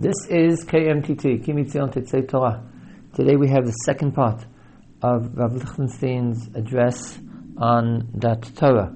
This 0.00 0.14
is 0.30 0.64
KMTT, 0.64 1.44
Kimitzion 1.44 1.92
Tetzei 1.92 2.28
Torah. 2.28 2.62
Today 3.16 3.34
we 3.34 3.48
have 3.48 3.66
the 3.66 3.72
second 3.84 4.12
part 4.12 4.46
of 5.02 5.36
Rav 5.36 5.54
Lichtenstein's 5.54 6.54
address 6.54 7.18
on 7.56 8.08
Das 8.16 8.48
Torah. 8.52 8.94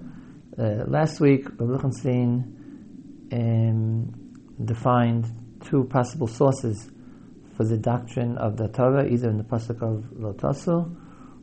Uh, 0.56 0.84
last 0.86 1.18
week, 1.18 1.48
Rav 1.58 1.70
Lichtenstein 1.70 3.26
um, 3.32 4.54
defined 4.64 5.26
two 5.64 5.82
possible 5.90 6.28
sources 6.28 6.88
for 7.56 7.64
the 7.64 7.78
doctrine 7.78 8.38
of 8.38 8.56
the 8.56 8.68
Torah, 8.68 9.04
either 9.04 9.28
in 9.28 9.38
the 9.38 9.42
pasuk 9.42 9.82
of 9.82 10.04
Lotasu 10.12 10.96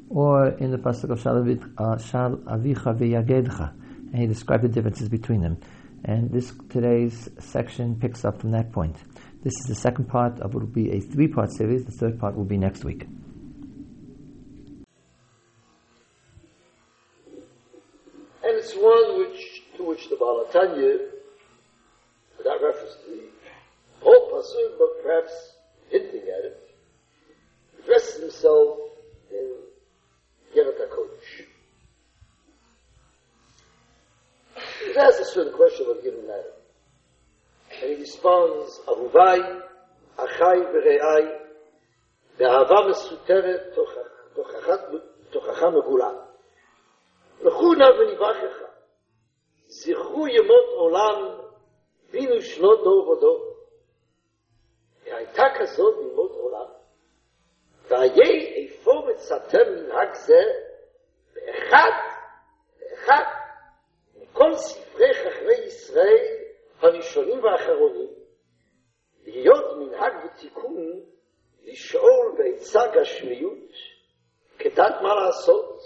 or 0.07 0.51
in 0.51 0.71
the 0.71 0.77
pasuk 0.77 1.09
of 1.09 1.19
Shal 1.19 2.37
Avicha 2.37 2.97
V'Yagedcha, 2.97 3.73
and 4.13 4.15
he 4.21 4.25
described 4.25 4.63
the 4.63 4.69
differences 4.69 5.09
between 5.09 5.41
them. 5.41 5.57
And 6.05 6.31
this 6.31 6.53
today's 6.69 7.27
section 7.39 7.99
picks 7.99 8.23
up 8.23 8.39
from 8.39 8.51
that 8.51 8.71
point. 8.71 8.95
This 9.41 9.53
is 9.61 9.67
the 9.69 9.75
second 9.75 10.09
part 10.09 10.41
of 10.41 10.53
what 10.53 10.63
will 10.63 10.69
be 10.69 10.91
a 10.91 10.99
three 10.99 11.29
part 11.29 11.49
series. 11.53 11.85
The 11.85 11.93
third 11.93 12.19
part 12.19 12.35
will 12.35 12.43
be 12.43 12.57
next 12.57 12.83
week. 12.83 13.03
And 18.43 18.57
it's 18.57 18.73
one 18.73 19.19
which 19.19 19.61
to 19.77 19.83
which 19.85 20.09
the 20.09 20.17
Baal 20.17 20.45
HaTanya, 20.51 21.07
without 22.37 22.61
reference 22.61 22.95
to 23.05 23.11
the 23.11 23.21
whole 24.01 24.29
pasuk, 24.29 24.77
but 24.77 25.03
perhaps 25.03 25.53
hinting 25.89 26.27
at 26.37 26.43
it, 26.43 26.75
addresses 27.81 28.19
himself 28.21 28.77
in 29.31 29.55
Iggeret 30.53 30.79
HaKodesh. 30.81 31.45
He 34.85 34.97
asks 34.97 35.19
a 35.21 35.25
certain 35.25 35.53
question 35.53 35.85
a 35.89 36.03
given 36.03 36.27
matter. 36.27 36.58
Responds, 37.81 38.81
Avuvai, 38.87 39.39
Achai 40.17 40.59
v'Re'ai, 40.71 41.39
באהבה 42.37 42.75
מסותרת 42.89 43.61
תוכחה 45.31 45.69
מגולה. 45.69 46.09
לכו 47.41 47.73
נא 47.73 47.85
ונברכך, 47.85 48.63
זכרו 49.67 50.27
ימות 50.27 50.69
עולם, 50.77 51.39
בינו 52.11 52.41
שנות 52.41 52.83
דור 52.83 53.09
ודור. 53.09 53.53
והייתה 55.03 55.43
כזאת 55.59 55.95
בימות 55.97 56.31
עולם, 56.31 56.67
והיה 57.87 58.55
איפה 58.55 58.91
מצאתם 59.07 59.73
מנהג 59.73 60.13
זה, 60.13 60.41
באחד, 61.33 61.91
באחד, 62.79 63.23
מכל 64.15 64.53
ספרי 64.53 65.13
חכמי 65.13 65.65
ישראל, 65.65 66.38
הראשונים 66.81 67.43
והאחרונים, 67.43 68.09
להיות 69.25 69.77
מנהג 69.77 70.13
ותיקון, 70.25 70.99
לשאול 71.63 72.35
בעצה 72.37 72.79
גשמיות, 72.93 73.71
כדת 74.59 74.95
מה 75.01 75.15
לעשות, 75.15 75.79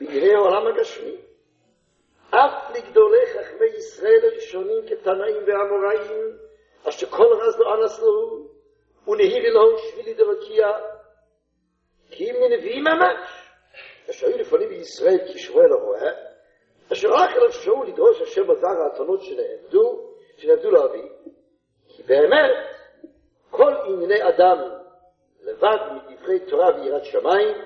בענייני 0.00 0.34
העולם 0.34 0.66
הגשמי. 0.66 1.16
אף 2.30 2.76
לגדולי 2.76 3.26
חכמי 3.26 3.66
ישראל 3.66 4.20
הראשונים 4.22 4.86
כתנאים 4.88 5.42
ואמוראים, 5.46 6.36
אשר 6.88 7.06
כל 7.06 7.26
רז 7.40 7.58
לא 7.58 7.74
אנס 7.74 8.00
לו, 8.00 8.48
ונהירי 9.08 9.50
לו 9.50 9.78
שבילי 9.78 10.14
דרקיע, 10.14 10.66
כי 12.10 12.30
אם 12.30 12.34
מנביאים 12.40 12.84
ממש, 12.84 13.50
אשר 14.10 14.26
היו 14.26 14.38
לפעמים 14.38 14.68
בישראל 14.68 15.18
כשמואל 15.34 15.72
הרועה, 15.72 16.10
אשר 16.92 17.08
רק 17.08 17.30
אליו 17.36 17.52
שאול 17.52 17.86
לדרוש 17.86 18.20
השם 18.20 18.42
בדבר 18.42 18.68
האתונות 18.68 19.22
שנעמדו, 19.22 20.03
שנעמדו 20.37 20.71
לאבי, 20.71 21.09
כי 21.87 22.03
באמת 22.03 22.51
כל 23.49 23.73
ענייני 23.85 24.29
אדם 24.29 24.57
לבד 25.41 25.77
מדברי 25.95 26.39
תורה 26.39 26.75
ויראת 26.75 27.05
שמיים 27.05 27.57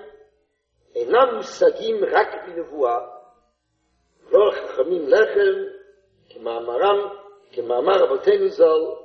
אינם 0.95 1.35
מושגים 1.35 1.95
רק 2.11 2.27
בנבואה, 2.45 2.99
לא 4.31 4.51
חכמים 4.51 5.07
לחם, 5.07 5.53
כמאמרם, 6.29 7.09
כמאמר 7.51 8.03
אבותינו 8.03 8.49
ז"ל, 8.49 9.03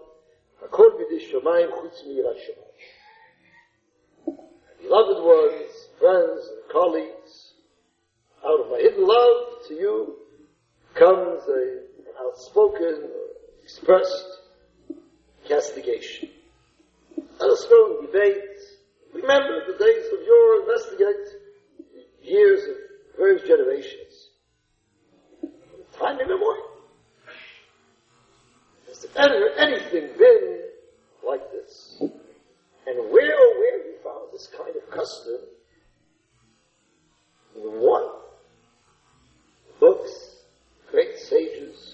הכל 0.62 0.90
בידי 0.98 1.20
שמיים 1.20 1.72
חוץ 1.72 2.04
מיראת 2.04 2.36
שמיים. 2.38 2.68
Beloved 4.82 5.20
ones, 5.22 5.72
friends 5.98 6.42
and 6.52 6.62
colleagues, 6.72 7.32
out 8.44 8.60
of 8.60 8.70
my 8.70 8.78
hidden 8.78 9.04
love 9.06 9.66
to 9.66 9.74
you 9.74 10.16
comes 10.94 11.42
a, 11.48 11.62
an 12.08 12.14
outspoken, 12.24 12.94
expressed 13.63 14.25
castigation. 15.47 16.29
Let 17.39 17.49
us 17.49 17.65
go 17.69 17.99
and 17.99 18.07
debate. 18.07 18.43
Remember 19.13 19.61
the 19.67 19.77
days 19.77 20.05
of 20.13 20.25
your 20.25 20.61
investigate 20.61 21.41
years 22.21 22.63
of 22.63 22.75
various 23.17 23.47
generations. 23.47 24.29
Time 25.97 26.19
immemorial. 26.19 26.67
Has 28.87 29.05
there 29.05 29.25
ever 29.25 29.49
anything 29.57 30.17
been 30.17 30.59
like 31.27 31.51
this? 31.51 31.97
And 32.01 33.11
where 33.11 33.33
or 33.33 33.59
where 33.59 33.79
we 33.85 34.03
found 34.03 34.31
this 34.33 34.49
kind 34.57 34.75
of 34.75 34.89
custom? 34.91 35.37
In 37.55 37.61
what? 37.61 38.21
Books, 39.79 40.37
great 40.91 41.17
sages, 41.19 41.92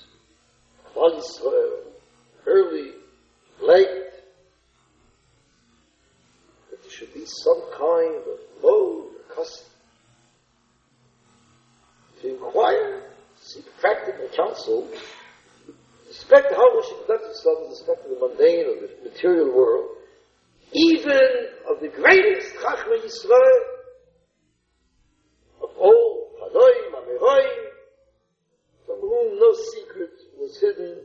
Klal 1.00 1.18
Yisrael, 1.18 1.78
uh, 1.78 2.46
early, 2.46 2.92
late, 3.62 3.88
that 6.70 6.82
there 6.82 6.92
should 6.92 7.14
be 7.14 7.24
some 7.26 7.62
kind 7.72 8.16
of 8.16 8.62
mode 8.62 9.06
custom 9.34 9.66
to 12.22 12.30
inquire, 12.36 13.04
seek 13.42 13.66
practical 13.80 14.28
counsel, 14.36 14.90
respect 16.06 16.54
how 16.54 16.76
we 16.76 16.84
should 16.84 16.98
conduct 17.06 17.24
ourselves 17.30 17.62
in 17.64 17.70
respect 17.70 18.04
to 18.04 18.10
the 18.10 18.20
mundane 18.20 18.66
or 18.66 18.76
the 18.82 19.10
material 19.10 19.56
world, 19.56 19.90
even 20.74 21.22
of 21.70 21.80
the 21.80 21.88
greatest 21.88 22.56
Chachma 22.56 23.00
Yisrael 23.00 23.60
of 25.64 25.70
all, 25.78 26.30
Hanoim, 26.44 26.92
Ameroim, 26.92 27.70
from 28.86 29.00
whom 29.00 29.40
no 29.40 29.54
secret 29.54 30.19
was 30.40 30.60
hidden, 30.60 30.98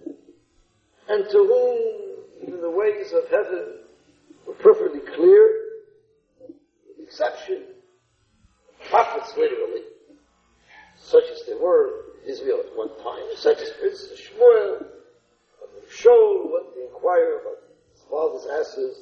and 1.08 1.24
to 1.30 1.38
whom 1.38 2.46
even 2.46 2.60
the 2.60 2.70
ways 2.70 3.12
of 3.12 3.28
heaven 3.30 3.74
were 4.46 4.54
perfectly 4.54 5.00
clear, 5.00 5.60
with 6.40 6.96
the 6.98 7.02
exception 7.02 7.62
of 8.68 8.88
prophets 8.88 9.34
literally, 9.36 9.82
such 10.96 11.24
as 11.32 11.42
they 11.46 11.54
were 11.54 12.04
in 12.22 12.30
Israel 12.30 12.60
at 12.60 12.76
one 12.76 12.88
time, 13.02 13.24
such 13.36 13.58
as 13.60 13.72
instance 13.82 14.20
Shmuel, 14.20 14.86
Shaul 15.90 16.50
went 16.52 16.74
to 16.74 16.86
inquire 16.86 17.40
about 17.40 17.58
his 17.92 18.02
father's 18.10 18.46
asses 18.46 18.98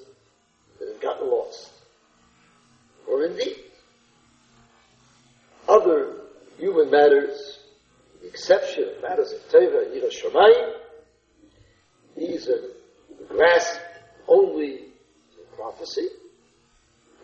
that 0.79 0.89
had 0.89 1.01
gotten 1.01 1.31
lost. 1.31 1.71
Or 3.09 3.25
indeed, 3.25 3.57
other 5.69 6.17
human 6.59 6.91
matters, 6.91 7.52
exception 8.25 8.85
of 8.85 9.03
matters 9.03 9.33
of 9.33 9.41
Teva 9.51 9.87
and 9.87 9.95
Yira 9.95 10.11
Shamayim, 10.11 10.73
these 12.17 12.49
are 12.49 12.63
grasped 13.29 13.81
only 14.29 14.75
in 14.75 15.57
prophecy, 15.57 16.09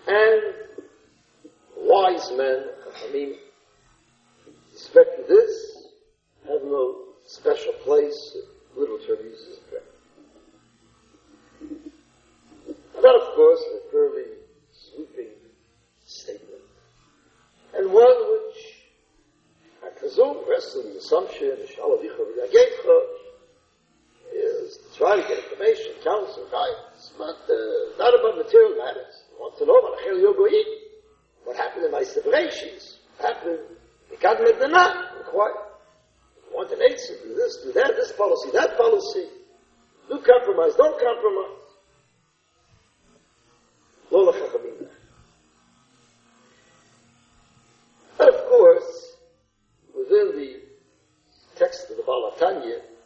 and 0.06 0.42
wise 1.76 2.30
men, 2.36 2.64
I 3.06 3.12
mean, 3.12 3.34
respect 4.72 5.16
to 5.16 5.34
this, 5.34 5.86
have 6.48 6.62
no 6.64 6.96
special 7.26 7.72
place 7.84 8.36
in 8.36 8.80
literature 8.80 9.22
uses 9.22 9.58
prayer. 9.68 9.82
That, 13.02 13.14
of 13.14 13.34
course, 13.36 13.60
is 13.60 13.82
a 13.86 13.90
fairly 13.90 14.24
sweeping 14.72 15.34
statement, 16.04 16.62
and 17.74 17.92
one 17.92 18.16
which 18.32 18.57
Presume 20.08 20.40
rests 20.48 20.74
on 20.74 20.84
the 20.88 20.96
assumption, 20.96 21.52
is 21.60 21.68
to 24.78 24.88
try 24.96 25.20
to 25.20 25.28
get 25.28 25.36
information, 25.44 25.92
counsel, 26.02 26.48
guidance, 26.48 27.12
but 27.18 27.36
uh, 27.44 27.92
not 27.98 28.16
about 28.16 28.40
material 28.40 28.72
matters. 28.78 29.20
You 29.28 29.36
want 29.36 29.58
to 29.58 29.66
know 29.66 29.76
about 29.76 30.00
Achel 30.00 30.16
Yogoim, 30.24 30.64
what 31.44 31.56
happened 31.58 31.84
in 31.84 31.92
my 31.92 32.02
separations, 32.04 32.96
what 33.18 33.34
happened 33.34 33.60
in 34.10 34.16
Gad 34.18 34.40
Medina, 34.40 35.12
inquire. 35.20 35.52
You 36.48 36.56
want 36.56 36.72
an 36.72 36.80
answer, 36.88 37.12
do 37.22 37.34
this, 37.34 37.58
do 37.62 37.72
that, 37.74 37.92
this 37.94 38.12
policy, 38.12 38.48
that 38.54 38.78
policy. 38.78 39.28
Do 40.08 40.24
compromise, 40.24 40.72
don't 40.74 40.98
compromise. 40.98 41.68
Lola 44.10 44.32
Chachamim. 44.32 44.77
Text 52.08 52.24
of 52.24 52.97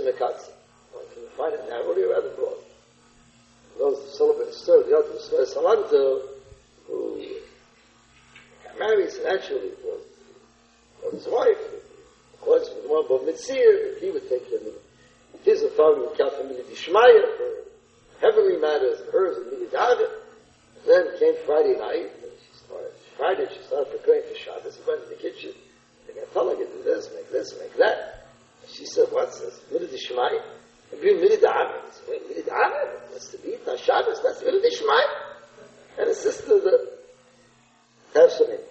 Manchi, 0.00 0.04
the 0.04 0.12
Mekatzi. 0.12 0.50
One 0.92 1.04
can 1.14 1.22
find 1.36 1.54
it 1.54 1.68
narrowly 1.68 2.02
or 2.02 2.10
rather 2.10 2.30
broad. 2.30 2.56
Those 3.78 3.98
who 4.02 4.10
celebrate 4.16 4.52
the 4.52 4.72
of 4.74 4.86
the 4.86 4.96
other 4.96 5.18
Tzeisa 5.18 5.54
Salanter, 5.54 6.22
who 6.86 7.24
marries 8.78 9.18
naturally 9.22 9.70
was 9.84 10.00
his 11.12 11.26
wife, 11.26 11.58
according 12.34 12.68
to 12.68 12.74
the 12.82 12.88
one 12.88 13.04
of 13.04 13.26
Mitzir, 13.26 14.00
he 14.00 14.10
would 14.10 14.28
take 14.28 14.46
him 14.50 14.60
his 15.44 15.62
authority 15.62 16.02
would 16.02 16.18
count 16.18 16.34
for 16.34 16.44
Mili 16.44 16.62
Dishmaya, 16.64 17.36
for 17.36 17.50
heavenly 18.20 18.58
matters, 18.58 19.00
hers 19.12 19.38
and 19.38 19.46
Mili 19.46 19.70
David. 19.70 20.10
Then 20.86 21.18
came 21.18 21.34
Friday 21.46 21.78
night, 21.78 22.10
and 22.22 22.32
she 22.44 22.56
started, 22.56 22.92
Friday 23.16 23.46
she 23.54 23.62
started 23.64 23.90
preparing 23.90 24.22
for 24.28 24.34
Shabbos, 24.34 24.76
he 24.76 24.82
went 24.88 25.04
in 25.04 25.08
the 25.10 25.16
kitchen, 25.16 25.52
they 26.06 26.14
got 26.14 26.32
tell 26.32 26.48
her 26.48 26.56
to 26.56 26.64
do 26.64 26.82
this, 26.82 27.08
make 27.14 27.30
this, 27.30 27.54
make 27.58 27.76
that. 27.78 28.28
And 28.62 28.70
she 28.70 28.86
said, 28.86 29.06
what's 29.10 29.40
this? 29.40 29.60
Mili 29.72 29.88
Dishmaya? 29.88 30.42
And 30.92 31.00
bring 31.00 31.16
Mili 31.16 31.40
David. 31.40 31.80
He 31.86 31.92
said, 31.92 32.04
wait, 32.08 32.28
Mili 32.28 32.44
David? 32.44 33.00
What's 33.10 33.28
the 33.32 33.38
beat 33.38 33.60
on 33.68 33.78
Shabbos? 33.78 34.20
That's 34.22 34.42
Mili 34.42 34.60
Dishmaya. 34.60 35.98
And 35.98 36.08
his 36.08 36.18
sister, 36.18 36.60
the, 36.60 36.98
have 38.14 38.30
some 38.32 38.48
input. 38.48 38.66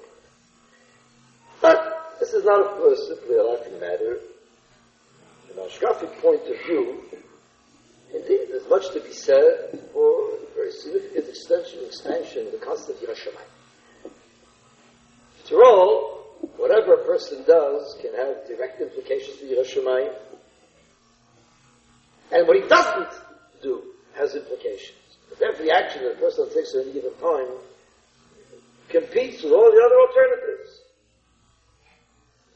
But 1.62 2.16
this 2.19 2.34
is 2.34 2.44
not, 2.44 2.62
of 2.62 2.78
course, 2.78 3.08
simply 3.08 3.38
a 3.38 3.44
laughing 3.44 3.80
matter 3.80 4.19
from 5.50 5.64
an 5.64 5.69
Ashkafic 5.69 6.22
point 6.22 6.42
of 6.48 6.58
view, 6.66 7.02
indeed, 8.14 8.48
there's 8.50 8.68
much 8.69 8.92
to 8.94 9.00
be 9.00 9.14
said 9.14 9.80
for 9.94 10.36
a 10.36 10.56
very 10.56 10.72
significant 10.72 11.28
extension, 11.28 11.80
expansion 11.86 12.48
of 12.48 12.52
the 12.54 12.58
concept 12.60 13.02
of 13.02 13.10
Yiras 13.10 13.18
Shamayim. 13.18 14.12
After 15.44 15.64
all, 15.64 16.38
whatever 16.58 16.94
a 16.94 17.06
person 17.06 17.44
does 17.46 17.98
can 18.02 18.14
have 18.16 18.48
direct 18.48 18.81
implications 18.81 19.38
for 19.38 19.46
Yiras 19.46 19.74
Shamayim, 19.74 20.14
and 22.31 22.48
what 22.48 22.62
he 22.62 22.68
doesn't 22.68 23.10
do 23.64 23.81
has 24.16 24.36
implications. 24.36 24.98
But 25.30 25.42
every 25.54 25.72
action 25.72 26.04
at 26.75 26.83
any 26.83 26.94
given 26.94 27.13
time 27.21 27.48
competes 28.89 29.44
with 29.44 29.54
all 29.54 29.71
the 29.71 29.81
other 29.86 30.00
alternatives. 30.07 30.81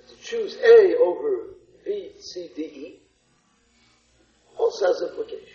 To 0.10 0.16
choose 0.24 0.58
A 0.58 0.98
over 0.98 1.54
B, 1.86 2.12
C, 2.20 2.50
D, 2.56 2.62
E, 2.62 3.00
also 4.58 4.88
has 4.88 5.02
implications. 5.02 5.50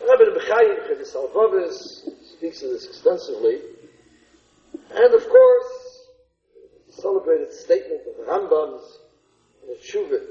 Rabbi 0.00 0.24
Bechayim 0.24 0.88
Chedis 0.88 1.14
Alvavis 1.14 1.74
speaks 2.36 2.62
of 2.62 2.70
this 2.70 2.86
extensively, 2.86 3.60
and 4.92 5.14
of 5.14 5.28
course, 5.28 6.06
the 6.86 6.92
celebrated 6.92 7.52
statement 7.52 8.02
of 8.06 8.16
the 8.16 8.30
Rambam's 8.30 8.98
in 9.62 9.68
the 9.68 9.78
Shuvah. 9.80 10.24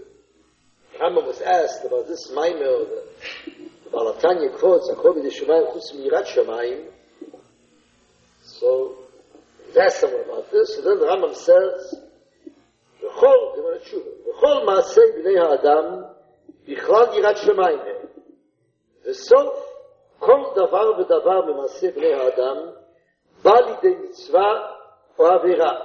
Rambam 0.99 1.25
was 1.25 1.41
asked 1.41 1.85
about 1.85 2.07
this 2.07 2.29
Maimel, 2.31 2.87
the, 2.87 3.03
the 3.93 3.99
Balatanya 3.99 4.57
quotes, 4.57 4.89
Akobi 4.89 5.21
de 5.21 5.29
Shemayim 5.29 5.73
Chutz 5.73 5.95
Mirat 5.95 6.25
Shemayim. 6.25 6.85
So, 8.43 8.95
he 9.71 9.79
asked 9.79 10.01
someone 10.01 10.23
about 10.25 10.51
this, 10.51 10.77
and 10.77 10.85
then 10.85 10.99
the 10.99 11.05
Rambam 11.05 11.35
says, 11.35 11.99
זה 13.01 13.07
אומר 13.59 13.77
תשובה, 13.77 14.09
וכל 14.29 14.63
מעשי 14.65 15.01
בני 15.15 15.39
האדם 15.39 16.01
בכלל 16.67 17.05
יראת 17.13 17.37
שמיים 17.37 17.79
הם. 17.79 18.05
וסוף 19.05 19.73
כל 20.19 20.43
דבר 20.55 20.91
ודבר 20.99 21.41
במעשי 21.41 21.91
בני 21.91 22.13
האדם 22.13 22.57
בא 23.43 23.59
לידי 23.59 23.95
מצווה 23.95 24.75
או 25.19 25.27
עבירה. 25.27 25.79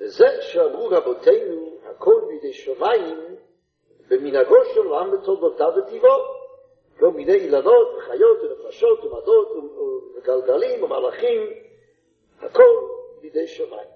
וזה 0.00 0.26
שאמרו 0.40 0.88
רבותינו, 0.88 1.78
הכל 1.90 2.20
בידי 2.28 2.52
שמיים, 2.52 3.36
במנהגו 4.08 4.64
של 4.74 4.80
עולם 4.80 5.10
בתולדותיו 5.10 5.68
וטבעו. 5.76 6.33
כל 7.04 7.10
מיני 7.10 7.34
אילנות 7.34 7.88
וחיות 7.98 8.38
ונפשות 8.42 9.04
ומדות 9.04 9.48
וגלגלים 10.16 10.82
ומלאכים, 10.82 11.50
הכל 12.40 12.88
שמיים. 13.46 13.88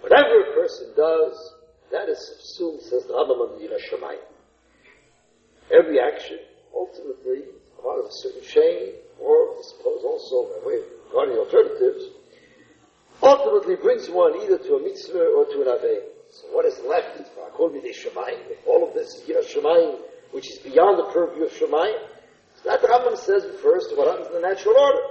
Whatever 0.00 0.36
a 0.40 0.54
person 0.54 0.86
does, 0.96 1.36
that 1.90 2.08
is 2.08 2.18
subsumed, 2.26 2.80
says 2.80 3.04
the 3.04 3.12
Rambam, 3.12 3.60
in 3.60 3.68
Yiras 3.68 3.84
Shamayim. 3.90 4.24
Every 5.70 6.00
action, 6.00 6.38
ultimately, 6.74 7.40
part 7.82 7.98
of 7.98 8.06
a 8.06 8.12
certain 8.22 8.44
chain, 8.54 8.94
or 9.20 9.36
I 9.58 9.62
suppose 9.62 10.04
also, 10.04 10.36
by 10.52 10.66
way 10.68 10.76
of 10.78 10.84
regarding 11.06 11.36
alternatives, 11.36 12.04
ultimately 13.22 13.76
brings 13.76 14.08
one 14.08 14.40
either 14.42 14.56
to 14.56 14.76
a 14.76 14.82
mitzvah 14.82 15.26
or 15.36 15.44
to 15.52 15.56
an 15.64 15.68
avein. 15.76 16.17
So 16.30 16.46
what 16.52 16.66
is 16.66 16.78
left 16.86 17.16
for 17.34 17.48
Akol 17.50 17.74
B'dei 17.74 17.94
Shemayim? 17.94 18.40
All 18.66 18.86
of 18.86 18.94
this 18.94 19.14
is 19.14 19.28
Yiras 19.28 19.52
Shamayim, 19.54 19.98
which 20.32 20.50
is 20.50 20.58
beyond 20.58 20.98
the 20.98 21.10
purview 21.12 21.44
of 21.44 21.52
Shemayim, 21.52 21.98
so 22.62 22.70
that 22.70 22.82
Rambam 22.82 23.16
says 23.16 23.44
refers 23.44 23.86
to 23.88 23.96
what 23.96 24.08
happens 24.08 24.28
in 24.28 24.34
the 24.34 24.46
natural 24.48 24.76
order. 24.76 25.02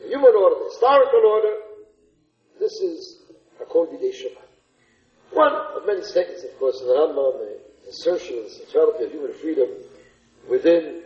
The 0.00 0.08
human 0.08 0.34
order, 0.34 0.56
the 0.58 0.70
historical 0.70 1.22
order, 1.26 1.54
this 2.60 2.72
is 2.80 3.18
Akol 3.60 3.88
B'dei 3.92 4.12
Shemayim. 4.14 4.38
One 5.32 5.52
of 5.52 5.86
many 5.86 6.02
statements, 6.02 6.44
of 6.44 6.58
course, 6.58 6.80
in 6.80 6.86
the 6.86 6.94
Rambam, 6.94 7.38
the 7.84 7.90
assertion 7.90 8.38
of 8.38 8.44
the 8.44 8.50
centrality 8.50 9.04
of 9.04 9.10
human 9.10 9.32
freedom 9.34 9.68
within 10.48 11.02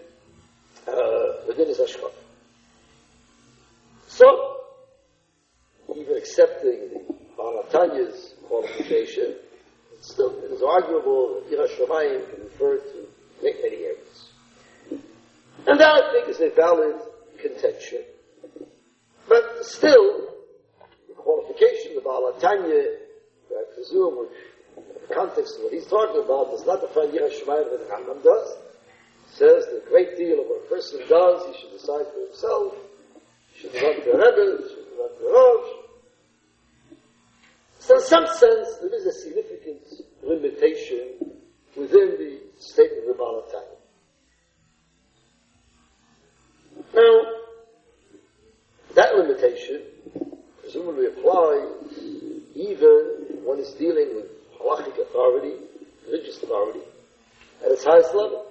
uh, 0.86 1.46
within 1.46 1.68
his 1.68 1.78
Ashkaf. 1.78 2.12
So, 4.06 4.56
even 5.94 6.16
accepting 6.16 6.90
the 7.08 7.14
Baal 7.36 7.64
HaTanya's 7.68 8.34
qualification, 8.48 9.36
it's 9.92 10.12
still 10.12 10.34
it 10.42 10.50
is 10.50 10.62
arguable 10.62 11.40
that 11.40 11.50
Yirah 11.50 11.68
Shamayim 11.76 12.30
can 12.30 12.44
refer 12.44 12.78
to 12.78 13.06
many, 13.42 13.62
many 13.62 13.76
areas. 13.84 14.30
And 15.66 15.78
that, 15.78 15.94
I 15.94 16.12
think, 16.12 16.28
is 16.28 16.40
a 16.40 16.50
valid 16.54 16.96
contention. 17.40 18.02
But 19.28 19.64
still, 19.66 20.34
the 21.08 21.14
qualification 21.14 21.96
of 21.98 22.04
Baal 22.04 22.32
HaTanya 22.32 22.98
I 23.50 23.64
presume, 23.74 24.28
in 24.76 24.82
the 25.08 25.14
context 25.14 25.56
of 25.56 25.64
what 25.64 25.72
he's 25.72 25.86
talking 25.86 26.22
about, 26.22 26.50
does 26.50 26.66
not 26.66 26.80
define 26.80 27.08
Yirah 27.08 27.32
Shemayim 27.32 27.70
that 27.70 27.80
the 27.80 27.94
Rambam 27.94 28.22
does. 28.22 28.56
Says 29.32 29.66
that 29.66 29.84
a 29.86 29.88
great 29.88 30.16
deal 30.16 30.40
of 30.40 30.46
what 30.46 30.64
a 30.64 30.68
person 30.68 31.00
does, 31.08 31.46
he 31.46 31.60
should 31.60 31.72
decide 31.72 32.06
for 32.12 32.20
himself. 32.26 32.74
He 33.52 33.60
should 33.60 33.74
run 33.74 33.94
to 33.94 34.12
Rebbe, 34.16 34.62
he 34.62 34.68
should 34.68 34.88
run 34.98 35.10
to 35.18 35.24
Rosh. 35.24 35.77
So 37.78 37.94
in 37.96 38.02
some 38.02 38.26
sense, 38.26 38.78
there 38.80 38.94
is 38.94 39.06
a 39.06 39.12
significant 39.12 39.82
limitation 40.22 41.32
within 41.76 42.16
the 42.18 42.40
statement 42.58 43.02
of 43.02 43.06
the 43.08 43.14
Baal 43.14 43.42
HaTanya. 43.42 43.78
Now, 46.94 47.38
that 48.94 49.16
limitation 49.16 49.82
presumably 50.60 51.06
applies 51.06 51.68
even 52.54 53.42
when 53.44 53.58
it's 53.60 53.74
dealing 53.74 54.16
with 54.16 54.26
halachic 54.58 54.98
authority, 55.00 55.54
religious 56.06 56.42
authority, 56.42 56.80
at 57.64 57.70
its 57.70 57.84
highest 57.84 58.14
level. 58.14 58.46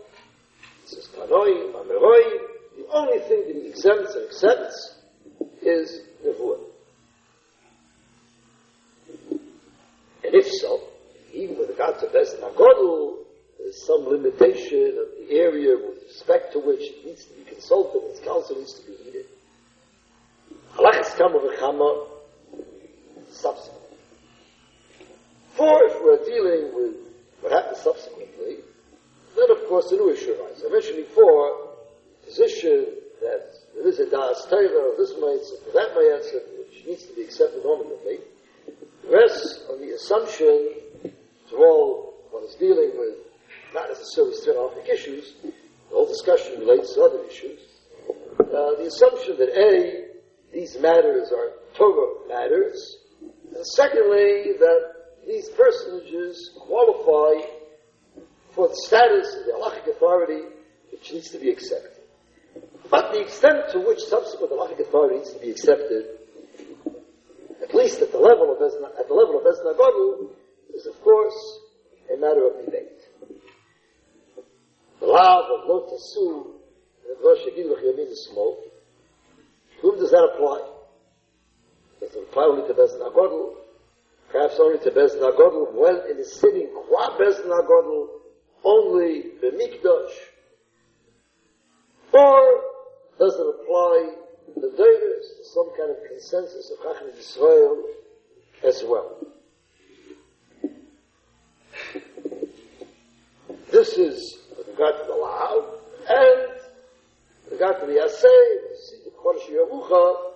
It 0.84 0.90
says, 0.90 1.10
Tanoi, 1.16 1.74
Mameroi, 1.74 2.40
the 2.78 2.88
only 2.94 3.20
thing 3.20 3.44
that 3.48 3.56
he 3.62 3.68
exempts 3.68 4.16
and 4.16 4.26
accepts 4.26 4.96
is 5.62 6.02
Nevuah. 6.26 6.67
If 10.38 10.52
so, 10.62 10.82
even 11.34 11.58
with 11.58 11.70
regard 11.70 12.00
to 12.00 12.06
Bezdin 12.08 12.42
HaGodl, 12.42 13.18
there's 13.60 13.86
some 13.86 14.06
limitation 14.06 14.98
of 14.98 15.08
the 15.18 15.36
area 15.36 15.76
with 15.76 16.04
respect 16.08 16.54
to 16.54 16.60
which 16.60 16.82
it 16.82 17.06
needs 17.06 17.26
to 17.26 17.34
be 17.34 17.44
consulted, 17.44 18.02
its 18.12 18.20
counsel 18.20 18.56
needs 18.58 18.74
to 18.80 18.86
be 18.88 18.96
heeded. 19.04 19.26
Halachas 20.76 21.18
Kama 21.18 21.40
V'chama, 21.40 22.08
subsequent. 23.32 23.84
For 25.56 25.84
if 25.86 26.02
we're 26.04 26.24
dealing 26.26 26.76
with 26.76 26.96
what 27.42 27.52
happens 27.52 27.80
subsequently, 27.80 28.58
Then, 29.38 29.52
of 29.52 29.68
course, 29.70 29.90
the 29.92 29.98
new 29.98 30.10
issue 30.10 30.34
arises. 30.34 30.66
I 30.66 30.72
mentioned 30.74 30.98
before, 30.98 31.78
position 32.26 32.88
that 33.22 33.54
there 33.76 33.88
is 33.88 34.00
a 34.00 34.10
Das 34.10 34.46
Torah 34.50 34.98
this 34.98 35.14
answer, 35.14 35.56
that 35.74 35.94
my 35.94 36.18
answer, 36.18 36.42
which 36.58 36.86
needs 36.86 37.06
to 37.06 37.14
be 37.14 37.22
accepted 37.22 37.62
normatively, 37.64 38.20
rests 39.12 39.66
on 39.70 39.80
the 39.80 39.94
assumption, 39.94 41.14
to 41.50 41.56
all 41.56 42.14
one 42.32 42.44
is 42.44 42.56
dealing 42.56 42.92
with 42.96 43.16
not 43.74 43.90
necessarily 43.90 44.34
stereotypic 44.34 44.90
issues, 44.90 45.36
the 45.44 45.52
whole 45.96 46.08
discussion 46.08 46.60
relates 46.60 46.94
to 46.94 47.02
other 47.04 47.24
issues, 47.24 47.60
uh, 48.40 48.76
the 48.78 48.88
assumption 48.88 49.38
that 49.38 49.50
A, 49.58 50.08
these 50.54 50.78
matters 50.80 51.32
are 51.32 51.52
Torah 51.76 52.28
matters, 52.28 52.98
and 53.22 53.66
secondly, 53.66 54.54
that 54.60 54.94
these 55.28 55.50
personages 55.50 56.52
qualify 56.60 57.46
for 58.52 58.68
the 58.68 58.76
status 58.86 59.36
of 59.36 59.46
the 59.46 59.52
halachic 59.52 59.96
authority 59.96 60.42
which 60.92 61.12
needs 61.14 61.30
to 61.30 61.40
be 61.40 61.50
accepted. 61.50 62.04
But 62.90 63.12
the 63.12 63.22
extent 63.22 63.70
to 63.72 63.80
which 63.80 64.00
subsequent 64.00 64.52
halachic 64.52 64.80
authority 64.80 65.18
needs 65.18 65.34
to 65.34 65.40
be 65.40 65.52
accepted, 65.52 66.17
at 67.68 67.76
least 67.76 68.02
at 68.02 68.12
the 68.12 68.18
level 68.18 68.52
of 68.52 68.60
Bezna, 68.60 68.98
at 69.00 69.08
the 69.08 69.14
level 69.14 69.40
of 69.40 69.44
Bezna 69.44 69.76
Godel, 69.78 70.30
is 70.74 70.86
of 70.86 71.02
course 71.02 71.60
a 72.14 72.18
matter 72.18 72.48
of 72.48 72.66
debate. 72.66 73.02
The 75.00 75.06
law 75.06 75.42
of 75.42 75.68
Lot 75.68 75.90
Tasu, 75.90 76.46
and 77.08 77.18
Rosh 77.24 77.40
Yamin 77.58 78.14
Smol, 78.14 78.56
whom 79.82 80.00
does 80.00 80.12
that 80.12 80.30
apply? 80.34 80.62
Does 82.00 82.16
it 82.16 82.24
apply 82.30 82.44
only 82.44 82.68
to 82.68 82.74
Bezna 82.74 83.14
Godel? 83.14 83.56
Perhaps 84.32 84.60
only 84.60 84.80
to 84.80 84.92
Bezna 84.92 85.38
Godel 85.38 85.74
when 85.74 85.96
it 86.10 86.20
is 86.20 86.40
sitting 86.40 86.70
qua 86.74 87.18
Bezna 87.18 87.68
Godel 87.68 88.08
only 88.64 89.32
the 89.42 89.48
Mikdash? 89.48 90.14
Or 92.14 92.62
does 93.20 93.36
it 93.36 93.56
apply 93.62 94.16
the 94.56 94.70
Davis, 94.70 95.26
to 95.38 95.44
some 95.54 95.70
kind 95.78 95.92
of 95.92 95.98
consensus 96.08 96.72
of 96.72 96.78
Chacham 96.84 97.10
Israel 97.18 97.84
as 98.66 98.84
well? 98.86 99.18
This 103.72 103.98
is 103.98 104.38
with 104.58 104.68
regard 104.68 104.96
to 104.98 105.04
the 105.08 105.14
law, 105.14 105.62
and 106.10 106.54
with 107.44 107.54
regard 107.54 107.80
to 107.82 107.86
the 107.86 108.00
assay, 108.00 108.28
the 109.06 109.12
Kodesh 109.12 109.50
Yerucha, 109.52 110.32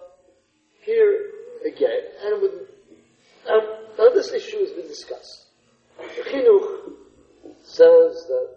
here 0.82 1.32
again, 1.66 2.02
and 2.26 2.42
with 2.42 2.54
um, 3.50 3.62
now 3.98 4.10
this 4.10 4.32
issue 4.32 4.60
has 4.60 4.72
been 4.72 4.88
discussed. 4.88 5.48
The 5.98 6.30
Chinuch 6.30 6.94
says 7.64 8.26
that 8.28 8.50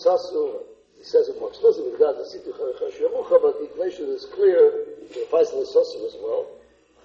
Sasu, 0.00 0.60
he 0.60 0.77
says 1.08 1.28
it 1.28 1.40
more 1.40 1.48
explicitly 1.48 1.96
to 1.96 1.98
but 1.98 3.58
the 3.58 3.64
explanation 3.64 4.12
is 4.12 4.28
clear, 4.32 4.84
it 5.08 5.24
applies 5.24 5.48
to 5.50 5.56
the 5.56 5.68
Sasu 5.68 6.04
as 6.04 6.16
well. 6.20 6.46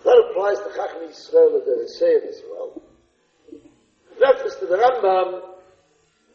That 0.03 0.19
applies 0.27 0.59
to 0.59 0.69
Chacham 0.75 1.07
Yisrael 1.07 1.55
and 1.55 1.63
the 1.63 1.75
Reseim 1.87 2.27
as 2.27 2.43
well. 2.51 2.81
Reference 4.19 4.55
to 4.59 4.65
the 4.67 4.75
Rambam, 4.75 5.41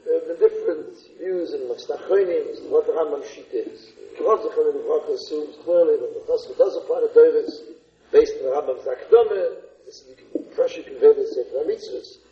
the, 0.04 0.14
the 0.32 0.36
different 0.40 0.96
views 1.20 1.52
in 1.52 1.68
Machstachonim 1.68 2.48
as 2.52 2.60
to 2.60 2.68
what 2.72 2.86
the 2.86 2.92
Rambam 2.96 3.20
sheet 3.28 3.52
is. 3.52 3.92
The 4.16 4.24
Rodzachon 4.24 4.72
and 4.72 4.80
the 4.80 4.84
Baruch 4.88 5.12
assumes 5.12 5.56
clearly 5.64 6.00
that 6.00 6.12
the 6.16 6.24
Chassid 6.24 6.56
does 6.56 6.76
apply 6.76 7.04
to 7.04 7.10
Davis, 7.12 7.60
based 8.10 8.32
on 8.40 8.48
the 8.48 8.52
Rambam's 8.56 8.88
Akdome, 8.88 9.68
this 9.84 10.02
is 10.02 10.16
the 10.32 10.40
pressure 10.56 10.82
conveyed 10.82 11.16
in 11.16 11.28
Sefer 11.32 11.64
HaMitzvahs. 11.64 12.24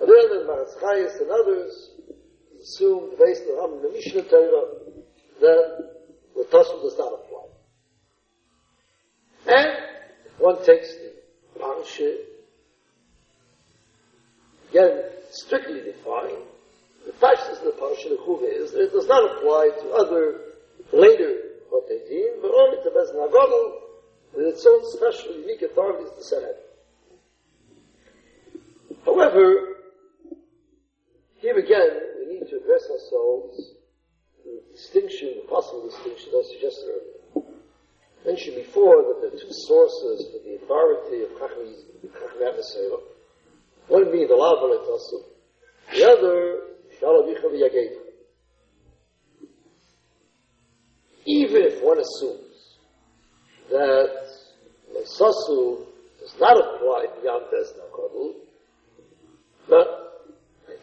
And 0.00 0.08
then 0.10 0.26
in 0.38 0.46
Maharatz 0.46 0.76
Chayes 0.82 1.20
and 1.20 1.30
others, 1.30 1.90
assumed 2.66 3.18
based 3.18 3.44
on 3.44 3.82
the 3.82 3.90
Mishnah 3.90 4.22
Torah, 4.22 4.64
that 5.40 5.92
the 6.34 6.44
Tosfot 6.44 6.82
does 6.82 6.98
not 6.98 7.12
apply. 7.12 7.46
And 9.46 9.76
one 10.38 10.64
takes 10.64 10.94
the 10.96 11.12
Parsha, 11.60 12.16
again, 14.70 15.04
strictly 15.30 15.80
defined, 15.80 16.42
the 17.06 17.12
Pashtas 17.12 17.58
of 17.58 17.64
the 17.64 17.80
Parsha, 17.80 18.16
Chuve 18.26 18.52
is 18.52 18.72
that 18.72 18.82
it 18.84 18.92
does 18.92 19.06
not 19.06 19.36
apply 19.36 19.70
to 19.80 19.90
other 19.90 20.40
later 20.92 21.42
Chotetim, 21.70 22.42
but 22.42 22.50
only 22.50 22.82
to 22.82 22.90
Bez 22.90 23.10
Nagodl, 23.12 23.74
with 24.34 24.46
its 24.46 24.66
own 24.66 24.82
special, 24.92 25.36
unique 25.36 25.62
authorities 25.62 26.10
to 26.16 26.24
set 26.24 26.42
it. 26.42 26.56
However, 29.04 29.76
here 31.36 31.58
again, 31.58 32.05
to 33.10 33.62
the 34.44 34.62
distinction, 34.72 35.34
the 35.42 35.48
possible 35.48 35.88
distinction 35.88 36.32
I 36.34 36.42
suggested 36.52 36.86
earlier. 36.88 37.46
I 38.24 38.28
mentioned 38.28 38.56
before 38.56 39.02
that 39.02 39.16
there 39.20 39.28
are 39.28 39.38
two 39.38 39.52
sources 39.66 40.26
for 40.32 40.38
the 40.44 40.56
authority 40.62 41.22
of 41.22 41.30
Yadnesera. 41.30 43.00
One 43.88 44.10
being 44.10 44.28
the 44.28 44.34
Lav 44.34 44.58
the 45.92 46.04
other, 46.04 46.60
Shalavicha 47.00 47.44
V'Yageita. 47.44 48.00
Even 51.24 51.62
if 51.62 51.82
one 51.82 51.98
assumes 51.98 52.76
that 53.70 54.28
the 54.92 55.00
Sasu 55.00 55.86
does 56.20 56.34
not 56.40 56.56
apply 56.56 57.06
beyond 57.20 57.44
Desna 57.52 57.90
Kodl, 57.92 58.34
but 59.68 60.05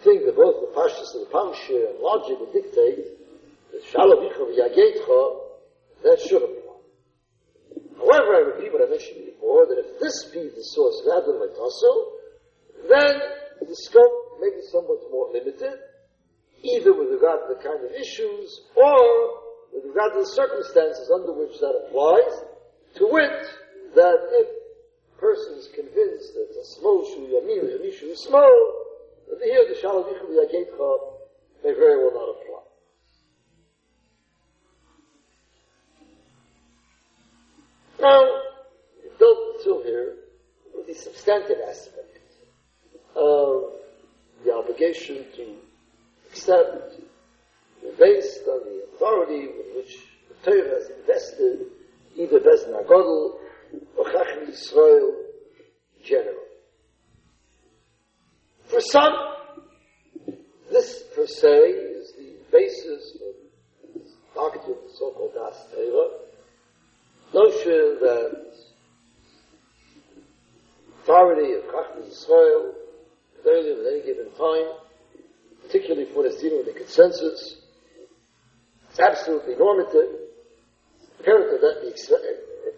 think 0.03 0.25
that 0.25 0.35
both 0.35 0.59
the 0.59 0.71
Pashtas 0.75 1.15
and 1.15 1.25
the 1.25 1.31
Pamshir 1.31 1.89
and 1.89 1.99
logic 1.99 2.39
would 2.39 2.53
dictate 2.53 3.07
that 3.71 3.81
Shalavicha 3.89 4.43
v'yagetcha, 4.43 5.39
that 6.03 6.19
should 6.19 6.43
apply. 6.43 6.77
However, 7.97 8.35
I 8.35 8.41
repeat 8.53 8.73
what 8.73 8.83
I 8.83 8.89
mentioned 8.91 9.25
before, 9.25 9.65
that 9.65 9.79
if 9.79 9.99
this 9.99 10.25
be 10.25 10.51
the 10.51 10.63
source 10.75 11.01
rather 11.07 11.39
than 11.39 11.49
Tasso, 11.55 11.93
then 12.91 13.15
the 13.63 13.75
scope 13.75 14.39
may 14.41 14.51
be 14.51 14.61
somewhat 14.71 14.99
more 15.09 15.31
limited, 15.31 15.79
either 16.61 16.93
with 16.93 17.09
regard 17.09 17.47
to 17.47 17.55
the 17.55 17.63
kind 17.63 17.79
of 17.79 17.91
issues 17.95 18.67
or 18.75 19.39
with 19.71 19.85
regard 19.87 20.13
to 20.13 20.19
the 20.19 20.31
circumstances 20.35 21.09
under 21.15 21.31
which 21.31 21.57
that 21.59 21.73
applies, 21.87 22.43
to 22.95 23.07
wit, 23.09 23.47
that 23.95 24.19
if 24.43 24.47
a 24.51 25.19
person 25.19 25.55
is 25.57 25.69
convinced 25.73 26.33
that 26.35 26.51
a 26.59 26.65
small 26.77 27.07
shu 27.07 27.23
yamin, 27.31 27.71
a 27.71 28.11
is 28.11 28.19
small, 28.19 28.82
here 29.43 29.65
the 29.67 29.79
shalom 29.79 30.05
yichud 30.05 30.29
yagetcha 30.29 30.99
may 31.63 31.73
very 31.73 31.97
well 31.97 32.13
not 32.13 32.29
apply. 32.29 32.63
Now, 37.99 38.41
dealt 39.19 39.37
until 39.57 39.83
here 39.83 40.15
with 40.75 40.87
the 40.87 40.93
substantive 40.93 41.57
aspect 41.69 42.19
of 43.15 43.71
the 44.43 44.53
obligation 44.53 45.25
to 45.35 45.55
accept 46.29 46.95
based 47.99 48.41
on 48.47 48.61
the 48.65 48.83
authority 48.93 49.47
with 49.47 49.75
which 49.75 49.97
the 50.29 50.51
Torah 50.51 50.69
has 50.69 50.89
invested 50.89 51.67
either 52.15 52.39
Bezna 52.39 52.85
Godel 52.85 53.35
or 53.97 54.11
Chacham 54.11 54.47
Yisrael 54.47 55.11
general. 56.03 56.43
For 58.73 58.81
some, 58.81 59.13
this 60.71 61.03
per 61.15 61.27
se 61.27 61.47
is 61.47 62.11
the 62.13 62.33
basis 62.51 63.15
of 63.21 64.01
doctrine, 64.33 64.77
the 64.87 64.93
so-called 64.97 65.35
Das 65.35 65.67
Torah, 65.71 66.09
notion 67.35 67.99
that 68.01 68.55
authority 71.03 71.53
of 71.53 71.65
Chacham 71.65 72.01
Yisrael, 72.01 72.73
clearly 73.43 73.73
at 73.73 73.93
any 73.93 74.05
given 74.07 74.31
time, 74.31 74.73
particularly 75.61 76.05
for 76.11 76.25
it's 76.25 76.41
dealing 76.41 76.65
with 76.65 76.73
the 76.73 76.79
consensus, 76.79 77.57
it's 78.89 78.99
absolutely 78.99 79.55
normative, 79.55 80.17
imperative 81.19 81.61
that 81.61 81.79
be 81.83 81.89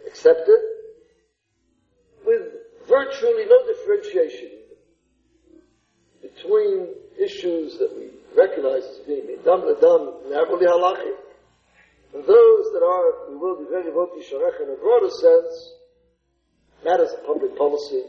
accepted, 0.05 0.59
with 2.25 2.41
virtually 2.85 3.45
no 3.45 3.65
differentiation 3.65 4.54
between 6.33 6.87
issues 7.19 7.77
that 7.77 7.91
we 7.95 8.09
recognize 8.35 8.83
as 8.83 8.97
being 9.05 9.27
Adam 9.41 9.61
Adam 9.61 10.13
Navali 10.27 10.65
Halachi, 10.65 11.13
and 12.13 12.23
those 12.23 12.65
that 12.73 12.83
are, 12.83 13.29
we 13.29 13.37
will 13.37 13.57
be 13.57 13.65
very 13.69 13.91
Voti 13.91 14.23
Sharech 14.23 14.61
in 14.61 14.69
a 14.69 14.75
broader 14.75 15.09
sense, 15.09 15.73
matters 16.83 17.11
of 17.11 17.25
public 17.25 17.57
policy 17.57 18.03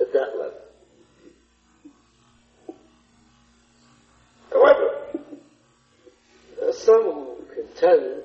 at 0.00 0.12
that 0.12 0.36
level. 0.38 0.60
However, 4.50 5.28
there 6.58 6.68
are 6.68 6.72
some 6.72 7.02
who 7.02 7.44
contend, 7.54 8.22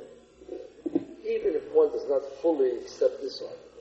even 1.23 1.55
if 1.55 1.71
one 1.73 1.91
does 1.91 2.05
not 2.09 2.21
fully 2.41 2.71
accept 2.81 3.21
this 3.21 3.41
argument, 3.41 3.72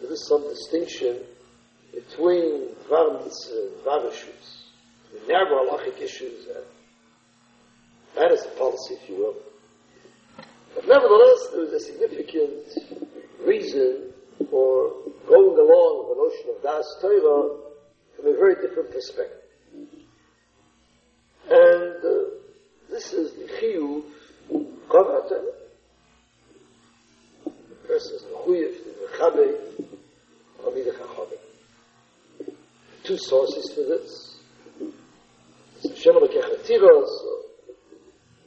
there 0.00 0.12
is 0.12 0.26
some 0.26 0.42
distinction 0.48 1.18
between 1.92 2.68
Dvar 2.88 3.24
Mitzvah 3.24 3.52
and 3.52 3.70
Dvar 3.84 4.10
Rishus, 4.10 4.64
between 5.12 5.28
narrow 5.28 5.68
halachic 5.68 6.00
issues, 6.00 6.46
and 6.46 6.64
that 8.16 8.30
is 8.30 8.42
the 8.44 8.50
policy, 8.50 8.94
if 8.94 9.08
you 9.08 9.16
will. 9.16 9.36
But 10.74 10.86
nevertheless, 10.86 11.48
there 11.52 11.64
is 11.64 11.72
a 11.72 11.80
significant 11.80 13.04
reason 13.44 14.12
for 14.50 14.92
going 15.26 15.58
along 15.58 15.98
with 15.98 16.08
the 16.08 16.22
notion 16.22 16.56
of 16.56 16.62
Das 16.62 16.96
Torah 17.00 17.58
from 18.16 18.26
a 18.26 18.32
very 18.32 18.54
different 18.56 18.90
perspective. 18.90 19.38
And 21.50 21.96
uh, 22.04 22.30
this 22.90 23.12
is 23.12 23.32
the 23.32 23.44
chiyuv 23.60 24.04
kavata. 24.88 25.42
The 27.44 27.88
person 27.88 28.16
is 28.16 28.22
mechabe 28.22 28.62
amid 29.34 29.71
chachamim. 29.71 29.71
Two 33.04 33.18
sources 33.18 33.72
for 33.74 33.82
this. 33.82 34.38
So 35.82 35.88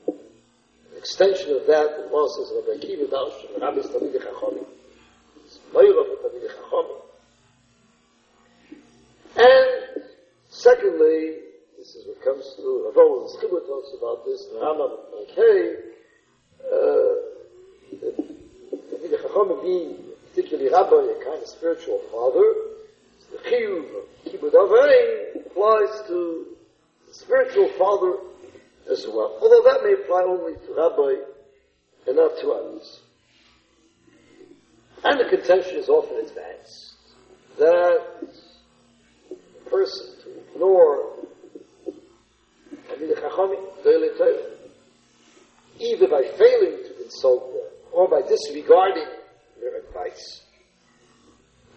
an 0.08 0.98
extension 0.98 1.52
of 1.52 1.68
that, 1.68 1.98
the 1.98 2.04
Moshe 2.12 2.36
says, 2.38 2.52
Rabbi 2.56 2.80
Akiva 2.80 3.06
Dalsh, 3.10 3.62
Rabbi 3.62 3.82
Tamid 3.82 4.16
Chachamim. 4.16 4.66
It's 5.46 5.60
Moira 5.74 6.04
for 6.06 6.18
Tamid 6.24 6.44
Chachamim. 6.56 7.02
And 9.38 10.04
secondly, 10.50 11.20
this 11.78 11.96
is 11.96 12.08
what 12.08 12.24
comes 12.24 12.56
to 12.56 12.86
Rav 12.86 12.98
Owen 12.98 13.28
Schibur 13.28 13.62
talks 13.68 13.92
about 13.98 14.26
this, 14.26 14.46
the 14.46 14.60
Rambam 14.60 14.92
like, 15.20 15.32
hey, 15.36 15.76
uh, 16.66 17.16
the 19.02 19.18
Chacham 19.22 19.62
being 19.62 20.05
particularly 20.70 21.08
rabbi, 21.10 21.22
a 21.22 21.26
kind 21.26 21.42
of 21.42 21.48
spiritual 21.48 22.00
father, 22.12 22.54
the 23.32 23.38
chiyuv 23.50 23.86
of 24.44 24.54
avein 24.54 25.46
applies 25.46 26.08
to 26.08 26.46
the 27.08 27.14
spiritual 27.14 27.70
father 27.78 28.18
as 28.92 29.06
well. 29.08 29.38
Although 29.42 29.64
that 29.64 29.84
may 29.84 29.94
apply 29.94 30.24
only 30.24 30.54
to 30.54 30.74
rabbi 30.76 31.22
and 32.08 32.16
not 32.16 32.38
to 32.42 32.52
others. 32.52 33.02
And 35.04 35.20
the 35.20 35.30
contention 35.30 35.78
is 35.78 35.90
often 35.90 36.26
advanced 36.26 36.96
that 37.58 38.00
a 39.32 39.70
person 39.70 40.08
to 40.24 40.56
ignore 40.56 41.12
either 45.80 46.08
by 46.08 46.24
failing 46.38 46.78
to 46.84 46.94
consult 47.02 47.54
them 47.54 47.70
or 47.92 48.08
by 48.10 48.22
disregarding 48.28 49.08
their 49.60 49.78
advice. 49.78 50.45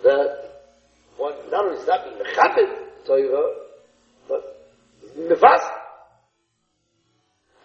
That 0.03 0.63
one 1.17 1.35
not 1.51 1.65
only 1.65 1.79
is 1.79 1.87
not 1.87 2.05
being 2.05 2.17
mechabed 2.17 3.07
Torah, 3.07 3.55
but 4.29 4.71
mevas 5.19 5.71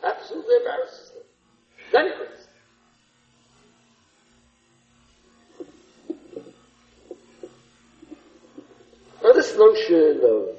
absolutely 0.03 0.55
embarrasses 0.55 1.11
them. 1.11 1.23
Then 1.91 2.05
it 2.07 2.17
brings 2.17 2.47
Now 9.23 9.31
this 9.31 9.57
notion 9.57 10.21
of 10.23 10.49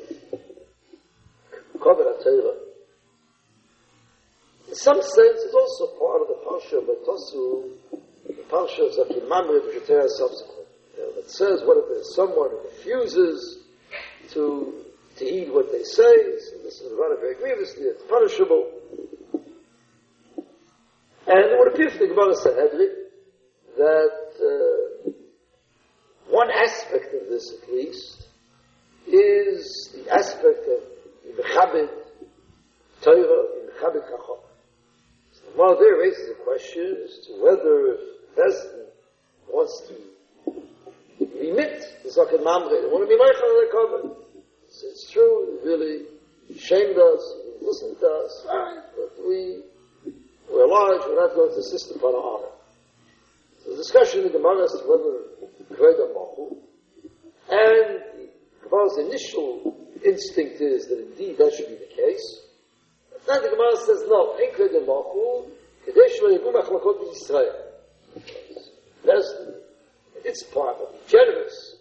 Kovet 1.81 2.23
Torah 2.23 2.65
in 4.75 4.79
some 4.81 5.01
sense, 5.01 5.15
it's 5.17 5.55
also 5.55 5.87
part 5.99 6.23
of 6.23 6.27
the 6.27 6.35
Parsha 6.45 6.79
of 6.79 6.89
Betosu, 6.89 7.71
the 8.27 8.43
Parsha 8.51 8.89
of 8.89 9.07
Zaken 9.07 9.29
Mamre, 9.29 9.61
which 9.61 9.89
is 9.89 10.19
subsequent. 10.19 10.54
Know, 10.99 11.13
that 11.15 11.31
says 11.31 11.63
what 11.65 11.79
if 11.79 11.85
there's 11.89 12.15
someone 12.15 12.51
who 12.51 12.61
refuses 12.65 13.65
to, 14.31 14.85
to 15.17 15.25
heed 15.25 15.51
what 15.51 15.71
they 15.71 15.83
say, 15.83 16.13
so 16.39 16.59
this 16.63 16.81
is 16.81 16.93
rather 16.99 17.17
very 17.17 17.35
grievously, 17.35 17.85
it's 17.85 18.03
punishable. 18.09 18.71
And 21.27 21.39
it 21.39 21.59
would 21.59 21.73
appear 21.73 21.91
from 21.91 22.01
the 22.01 22.15
Gemara 22.15 22.35
Sanhedrin 22.35 22.95
that 23.77 24.35
uh, 24.41 25.11
one 26.29 26.51
aspect 26.51 27.15
of 27.15 27.29
this, 27.29 27.55
at 27.63 27.73
least, 27.73 28.29
is 29.07 29.95
the 29.95 30.13
aspect 30.13 30.67
of 30.69 30.83
Mechabed 31.37 31.89
Torah, 33.03 33.49
Mechabed 33.69 34.03
Chacham. 34.03 34.39
Well, 35.57 35.79
there 35.79 35.99
raises 35.99 36.31
a 36.31 36.43
question 36.43 36.97
as 37.05 37.27
to 37.27 37.43
whether 37.43 37.99
Besdin 38.37 38.87
wants 39.49 39.83
to 39.89 39.95
remit 41.21 42.03
the 42.03 42.11
Zaken 42.11 42.43
Mamre. 42.43 42.81
They 42.81 42.89
want 42.89 43.05
to 43.05 43.11
be 43.11 43.19
Meichel 43.19 43.49
on 43.49 43.59
the 43.61 43.71
cover. 43.71 44.25
So 44.75 44.87
it's 44.89 45.11
true, 45.11 45.61
he 45.63 45.69
really 45.69 46.03
shamed 46.59 46.99
us, 46.99 47.23
he 47.61 47.65
listened 47.65 47.97
to 48.01 48.07
us, 48.07 48.45
right, 48.49 48.83
but 48.97 49.27
we, 49.27 49.63
we're 50.51 50.67
large, 50.67 51.03
we're 51.07 51.15
not 51.15 51.35
going 51.35 51.51
to 51.51 51.57
insist 51.57 51.95
upon 51.95 52.15
our 52.15 52.39
honor. 52.39 52.55
So 53.63 53.71
the 53.71 53.77
discussion 53.77 54.21
in 54.21 54.27
the 54.27 54.33
Gemara 54.33 54.67
to 54.67 54.83
whether 54.85 55.79
Kveda 55.79 56.13
Mahu, 56.13 56.57
and 57.51 58.03
Gemara's 58.65 58.99
initial 58.99 59.79
instinct 60.05 60.61
is 60.61 60.89
that 60.89 61.01
indeed 61.01 61.39
that 61.39 61.55
should 61.55 61.69
be 61.69 61.77
the 61.77 61.95
case, 61.95 62.41
But 63.13 63.27
then 63.27 63.43
the 63.43 63.51
Gemara 63.51 63.77
says, 63.77 64.03
no, 64.09 64.37
ain't 64.41 64.55
kred 64.55 64.75
in 64.75 64.87
Machu, 64.87 65.51
Kadesh 65.87 66.19
lo 66.21 66.31
yigu 66.31 66.53
machlokot 66.53 66.99
b'Yisrael. 66.99 67.55
That's 69.05 69.35
its 70.25 70.43
part 70.43 70.77
of 70.77 70.89
the 70.93 70.99
generous. 71.09 71.77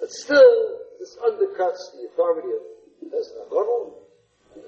But 0.00 0.10
still, 0.10 0.78
this 0.98 1.16
undercuts 1.16 1.92
the 1.92 2.08
authority 2.08 2.48
of 2.48 3.10
Bezna 3.10 3.48
Godel. 3.50 3.94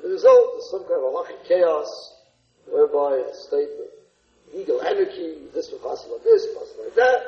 The 0.02 0.08
result 0.08 0.58
is 0.58 0.70
some 0.70 0.80
kind 0.80 0.92
of 0.92 1.12
halachic 1.12 1.44
chaos, 1.46 2.14
whereby 2.70 3.22
a 3.30 3.34
state 3.34 3.68
of 3.68 4.54
legal 4.54 4.82
anarchy, 4.82 5.34
this 5.52 5.70
will 5.70 5.78
pass 5.78 6.06
like 6.10 6.22
this, 6.24 6.46
pass 6.54 6.72
like 6.82 6.94
that, 6.94 7.20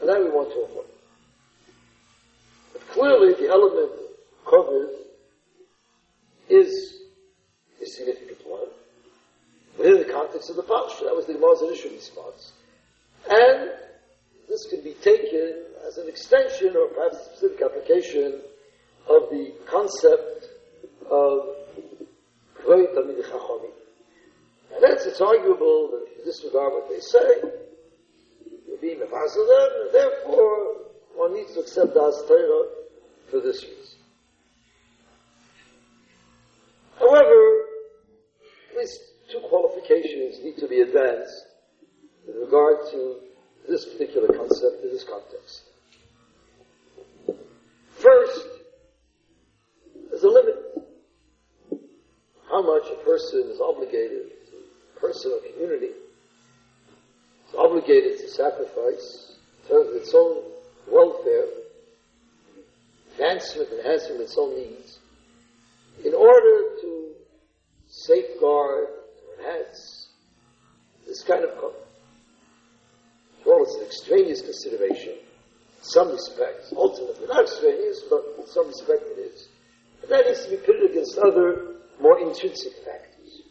and 0.00 0.08
then 0.08 0.24
we 0.24 0.30
want 0.30 0.50
to 0.50 0.60
avoid. 0.60 0.86
But 2.72 2.88
clearly, 2.88 3.34
the 3.34 3.48
element 3.48 3.92
covered 4.48 4.90
is 6.48 7.00
a 7.82 7.86
significant 7.86 8.46
one 8.46 8.68
within 9.76 9.98
the 9.98 10.12
context 10.12 10.50
of 10.50 10.56
the 10.56 10.62
parsha. 10.62 11.00
That 11.00 11.14
was 11.14 11.26
the 11.26 11.34
Gemara's 11.34 11.62
initial 11.62 11.90
response. 11.90 12.52
And 13.30 13.70
taken 15.02 15.64
as 15.86 15.98
an 15.98 16.08
extension 16.08 16.76
or 16.76 16.88
perhaps 16.88 17.18
a 17.18 17.24
specific 17.24 17.62
application 17.62 18.40
of 19.08 19.30
the 19.30 19.52
concept 19.66 20.48
of 21.10 21.56
Kvei 22.62 22.86
Tamid. 22.94 23.24
And 24.74 24.84
hence 24.86 25.06
it's 25.06 25.20
arguable 25.20 25.90
that 25.92 26.06
if 26.10 26.18
you 26.18 26.24
disregard 26.24 26.72
what 26.72 26.88
they 26.90 27.00
say, 27.00 27.40
you'll 28.66 28.78
be 28.80 28.94
mefasel 28.94 29.46
them, 29.48 29.70
and 29.82 29.94
therefore 29.94 30.76
one 31.14 31.34
needs 31.34 31.54
to 31.54 31.60
accept 31.60 31.94
Das 31.94 32.22
Torah 32.28 32.68
for 33.30 33.40
this 33.40 33.64
reason. 33.64 33.98
However, 36.98 37.64
at 38.70 38.76
least 38.76 39.00
two 39.32 39.40
qualifications 39.48 40.42
need 40.42 40.58
to 40.58 40.68
be 40.68 40.80
advanced 40.80 41.46
with 42.26 42.36
regard 42.36 42.76
to 42.92 43.20
this 43.68 43.84
particular 43.84 44.28
concept 44.28 44.82
in 44.82 44.90
this 44.90 45.04
context. 45.04 45.64
First, 47.98 48.46
there's 50.10 50.22
a 50.22 50.28
limit. 50.28 50.54
How 52.48 52.62
much 52.62 52.84
a 52.90 53.04
person 53.04 53.50
is 53.52 53.60
obligated, 53.60 54.32
a 54.96 55.00
person 55.00 55.32
or 55.32 55.52
community, 55.52 55.92
is 57.48 57.54
obligated 57.56 58.18
to 58.18 58.28
sacrifice 58.28 59.36
in 59.62 59.68
terms 59.68 59.88
of 59.90 59.96
its 59.96 60.14
own 60.14 60.42
welfare, 60.90 61.44
advancement, 63.12 63.68
enhancement 63.70 64.14
of 64.14 64.20
its 64.22 64.38
own 64.38 64.56
needs, 64.56 64.98
in 66.04 66.14
order 66.14 66.80
to 66.80 67.10
safeguard 67.86 68.86
enhance 69.38 70.08
this 71.06 71.22
kind 71.22 71.44
of 71.44 71.50
Well, 73.46 73.62
it's 73.62 73.76
an 73.76 73.86
extraneous 73.86 74.42
consideration 74.42 75.12
in 75.12 75.82
some 75.82 76.10
respects, 76.10 76.72
ultimately 76.76 77.26
not 77.26 77.42
extraneous, 77.42 78.02
but 78.10 78.24
in 78.38 78.46
some 78.46 78.66
respect 78.66 79.02
it 79.06 79.20
is. 79.20 79.48
But 80.00 80.10
that 80.10 80.26
needs 80.26 80.44
to 80.44 80.50
be 80.50 80.56
pitted 80.56 80.90
against 80.90 81.18
other 81.18 81.76
more 82.00 82.18
intrinsic 82.20 82.72
factors. 82.84 83.42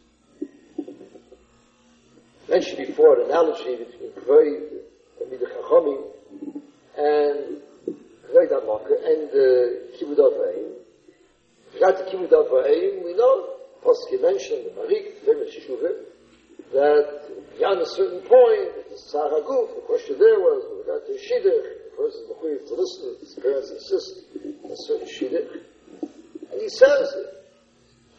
I 2.47 2.51
mentioned 2.51 2.87
before 2.87 3.19
an 3.19 3.25
analogy 3.25 3.75
between 3.75 4.11
Kvei, 4.11 4.69
the 5.19 5.45
Chachamim, 5.45 6.03
and 6.97 7.61
Kvei 8.31 8.47
Damaka, 8.47 8.95
and 9.05 9.29
uh, 9.29 9.97
Kibbud 9.97 10.17
Avayim. 10.17 10.71
Got 11.79 11.97
to 11.97 12.03
Kibbud 12.05 12.31
Avayim, 12.31 13.03
we 13.03 13.13
know, 13.13 13.57
Posky 13.83 14.21
mentioned, 14.21 14.65
the 14.65 14.71
Maharik, 14.71 15.25
the 15.25 15.61
Shuvah, 15.61 15.93
that 16.73 17.57
beyond 17.57 17.81
a 17.81 17.85
certain 17.85 18.21
point, 18.21 18.86
the 18.97 19.17
Saraguf, 19.17 19.75
the 19.75 19.81
question 19.85 20.17
there 20.17 20.39
was, 20.39 20.65
we 20.73 20.81
got 20.89 21.05
to 21.05 21.13
Shidduch, 21.13 21.85
the 21.85 21.93
person 21.93 22.21
is 22.23 22.29
required 22.29 22.65
to 22.67 22.73
listen 22.73 23.17
his 23.21 23.35
parents 23.35 23.69
insist 23.71 24.25
on 24.63 24.75
certain 24.75 25.07
shidduch. 25.07 25.61
And 26.51 26.61
he 26.61 26.69
says 26.69 27.13
it, 27.13 27.45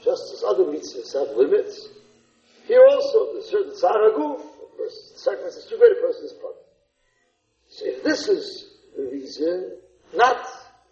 just 0.05 0.23
as 0.35 0.45
other 0.47 0.65
mitzvahs 0.65 1.13
have 1.15 1.37
limits, 1.37 1.89
here 2.67 2.85
also 2.91 3.35
the 3.35 3.43
certain 3.43 3.73
tzaraguf, 3.73 4.41
a 4.41 4.77
person, 4.77 5.17
sacrifice 5.17 5.57
is 5.57 5.67
too 5.67 5.79
great 5.79 5.93
a 5.93 6.01
person's 6.01 6.33
part. 6.35 6.55
So 7.71 7.87
if 7.87 8.05
this 8.05 8.29
is 8.29 8.75
the 8.97 9.05
reason, 9.11 9.79
not 10.15 10.47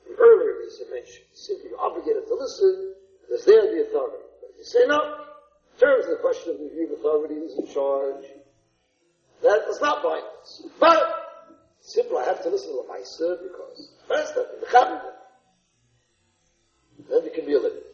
the 0.06 0.14
earlier 0.18 0.58
reason 0.58 0.86
mentioned, 0.90 1.26
simply 1.34 1.70
obligated 1.78 2.26
to 2.26 2.34
listen, 2.34 2.94
because 3.22 3.44
they 3.44 3.54
are 3.54 3.70
the 3.70 3.86
authority. 3.86 4.24
But 4.40 4.50
if 4.50 4.58
you 4.58 4.64
say 4.64 4.86
no, 4.86 4.98
in 4.98 5.78
terms 5.78 6.04
of 6.06 6.10
the 6.10 6.22
question 6.22 6.52
of 6.52 6.58
the 6.58 6.94
authority 6.94 7.34
who's 7.34 7.58
in 7.58 7.72
charge, 7.72 8.24
that 9.42 9.62
does 9.66 9.80
not 9.80 10.04
us. 10.04 10.62
But 10.80 11.02
simply 11.80 12.18
I 12.18 12.24
have 12.24 12.42
to 12.42 12.50
listen 12.50 12.70
to 12.70 12.82
the 12.86 12.92
Maisa 12.92 13.42
because 13.42 13.90
first 14.08 14.34
that 14.34 14.60
the 14.60 14.66
Chabad. 14.66 15.02
Then 17.08 17.22
there 17.22 17.30
can 17.34 17.46
be 17.46 17.54
a 17.54 17.58
limit. 17.58 17.84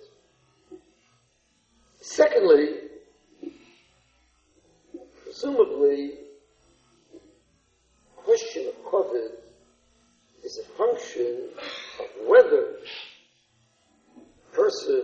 Secondly, 2.01 2.67
presumably, 5.25 6.13
the 7.13 8.23
question 8.25 8.69
of 8.69 8.85
COVID 8.85 9.31
is 10.45 10.59
a 10.59 10.65
function 10.77 11.49
of 12.01 12.07
whether 12.27 12.77
person 14.53 15.03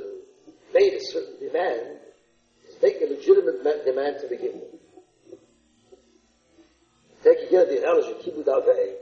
made 0.74 0.94
a 0.94 1.00
certain 1.00 1.38
demand, 1.40 1.98
is 2.68 2.76
making 2.82 3.08
a 3.08 3.10
legitimate 3.12 3.84
demand 3.84 4.16
to 4.20 4.28
begin 4.28 4.52
with. 4.54 4.77
Again 7.58 7.74
the 7.74 7.82
analogy, 7.82 8.12
Kibud 8.22 8.44
Avei, 8.44 8.94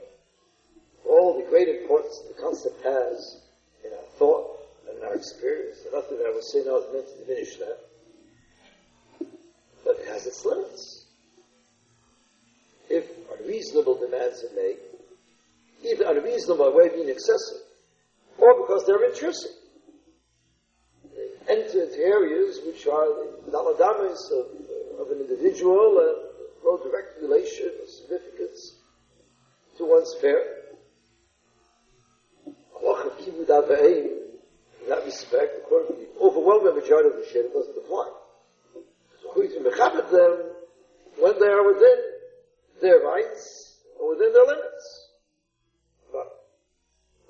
all 1.07 1.39
the 1.39 1.49
great 1.51 1.69
importance 1.69 2.23
the 2.27 2.41
concept 2.41 2.83
has 2.85 3.41
in 3.85 3.93
our 3.93 4.05
thought 4.19 4.61
and 4.89 4.99
in 4.99 5.05
our 5.05 5.15
experience. 5.15 5.79
And 5.85 5.93
nothing 5.93 6.17
that 6.19 6.27
I 6.27 6.31
will 6.31 6.43
say 6.43 6.63
now 6.65 6.79
is 6.79 6.93
meant 6.93 7.07
to 7.07 7.25
diminish 7.25 7.57
that. 7.57 7.79
But 9.85 9.99
it 9.99 10.09
has 10.09 10.27
its 10.27 10.45
limits. 10.45 11.05
If 12.89 13.05
unreasonable 13.39 13.99
demands 13.99 14.43
are 14.45 14.57
made, 14.57 14.79
either 15.85 16.05
unreasonable 16.07 16.71
by 16.71 16.77
way 16.77 16.87
of 16.87 16.95
being 16.95 17.11
excessive, 17.11 17.59
or 18.39 18.55
because 18.63 18.87
they're 18.87 19.05
intrusive. 19.05 19.51
They 21.15 21.53
enter 21.53 21.83
into 21.83 21.99
areas 21.99 22.61
which 22.65 22.87
are 22.87 23.07
the 23.45 23.53
of, 23.53 25.01
of 25.01 25.11
an 25.11 25.21
individual, 25.21 25.99
uh, 25.99 26.26
no 26.67 26.77
direct 26.83 27.23
relation 27.23 27.71
or 27.81 27.87
significance 27.87 28.75
to 29.79 29.87
one's 29.87 30.15
fare. 30.21 30.57
In 34.87 34.91
that 34.91 35.05
respect, 35.05 35.57
according 35.65 35.97
to 35.97 36.03
the 36.03 36.21
overwhelming 36.21 36.75
majority 36.75 37.09
of 37.09 37.17
the 37.17 37.23
Shia, 37.23 37.53
doesn't 37.53 37.77
apply. 37.77 38.09
So 39.23 39.31
according 39.31 39.53
to 39.53 39.71
Mechabit 39.71 40.11
them, 40.11 40.53
when 41.19 41.41
they 41.41 41.47
are 41.47 41.67
within 41.67 41.99
their 42.81 43.01
rights 43.01 43.79
or 43.99 44.11
within 44.11 44.33
their 44.33 44.47
limits. 44.47 45.09
But 46.13 46.45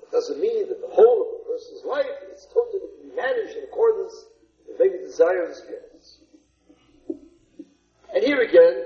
it 0.03 0.11
doesn't 0.11 0.39
mean 0.39 0.67
that 0.69 0.81
the 0.81 0.93
whole 0.93 1.21
of 1.21 1.27
a 1.41 1.51
person's 1.51 1.85
life 1.85 2.05
is 2.31 2.47
totally 2.53 3.15
managed 3.15 3.57
in 3.57 3.63
accordance 3.63 4.13
with 4.67 4.79
maybe 4.79 4.97
desire 5.03 5.43
of 5.43 5.49
his 5.49 5.61
parents. 5.61 6.17
And 8.13 8.23
here 8.23 8.41
again, 8.41 8.83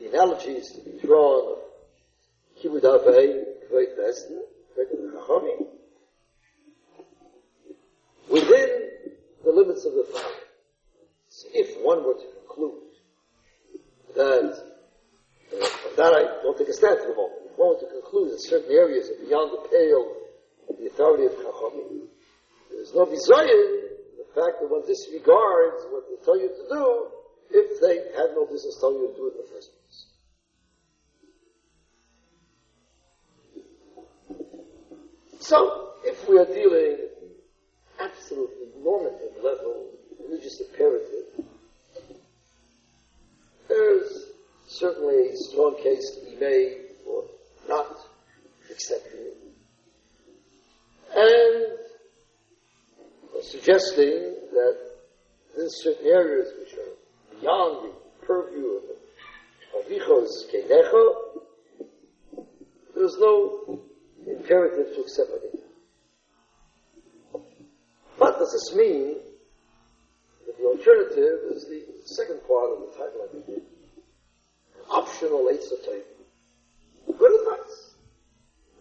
the 0.00 0.08
analogy 0.08 0.52
is 0.52 0.72
to 0.72 0.80
be 0.80 0.98
drawn 1.06 1.52
of 1.52 1.58
Kibud 2.62 2.80
Avei, 2.80 3.44
Kveit 3.70 3.98
Vesten, 3.98 4.40
Chachami, 4.74 5.66
within 8.30 8.68
the 9.44 9.52
limits 9.52 9.84
of 9.84 9.92
the 9.92 10.06
father. 10.10 10.40
So 11.28 11.48
if 11.52 11.84
one 11.84 12.04
were 12.04 12.14
to 12.14 12.26
conclude 12.40 12.80
that, 14.16 14.56
uh, 15.52 15.66
that 15.96 16.12
I 16.16 16.42
don't 16.42 16.56
take 16.56 16.68
a 16.68 16.72
stand 16.72 16.98
for 17.00 17.08
the 17.08 17.14
moment, 17.14 17.44
if 17.50 17.58
one 17.58 17.74
were 17.74 17.80
to 17.80 17.92
conclude 18.00 18.32
that 18.32 18.40
certain 18.40 18.72
areas 18.72 19.10
are 19.10 19.26
beyond 19.26 19.52
the 19.52 19.68
pale 19.68 20.16
of 20.70 20.78
the 20.80 20.86
authority 20.86 21.26
of 21.26 21.32
Chachami, 21.32 22.08
there's 22.72 22.94
no 22.94 23.04
desire 23.04 23.44
the 24.16 24.24
fact 24.32 24.64
that 24.64 24.70
one 24.70 24.86
disregards 24.86 25.84
what 25.92 26.08
they 26.08 26.16
tell 26.24 26.40
you 26.40 26.48
to 26.48 26.64
do 26.72 27.20
if 27.52 27.80
they 27.82 28.16
had 28.16 28.32
no 28.32 28.46
business 28.46 28.78
telling 28.80 29.02
you 29.02 29.08
to 29.08 29.16
do 29.16 29.26
it 29.28 29.34
in 29.36 29.44
the 29.44 29.50
first 29.52 29.68
place. 29.72 29.79
So, 35.50 35.94
if 36.04 36.28
we 36.28 36.38
are 36.38 36.44
dealing 36.44 36.92
at 36.92 37.10
the 37.20 38.04
absolutely 38.04 38.68
normative 38.84 39.34
level, 39.42 39.88
religious 40.24 40.60
imperative, 40.60 41.44
there's 43.66 44.26
certainly 44.68 45.30
a 45.30 45.36
strong 45.36 45.74
case 45.82 46.08
to 46.14 46.30
be 46.30 46.36
made 46.36 46.76
for 47.04 47.24
not 47.68 47.98
accepting 48.70 49.22
it. 49.22 49.38
And 51.16 51.78
suggesting 53.42 54.36
that 54.52 54.78
in 55.58 55.66
certain 55.68 56.06
areas 56.06 56.52
which 56.60 56.74
are 56.74 57.40
beyond 57.40 57.90
the 57.90 58.24
purview 58.24 58.76
of 58.76 58.82
the 59.88 59.94
Avichos 59.96 60.46
Keinecho, 60.54 61.02
there's 62.94 63.16
no 63.18 63.80
imperative 64.26 64.94
to 64.94 65.00
accept 65.00 65.30
do. 65.30 65.58
But 68.18 68.38
does 68.38 68.52
this 68.52 68.76
mean 68.76 69.16
that 70.46 70.58
the 70.58 70.64
alternative 70.64 71.40
is 71.50 71.66
the 71.66 71.84
second 72.04 72.40
part 72.46 72.70
of 72.70 72.80
the 72.80 72.92
title 72.92 73.28
I 73.28 73.50
gave? 73.50 73.62
Optional 74.90 75.48
Eitz 75.50 75.70
Good 77.18 77.40
advice. 77.40 77.94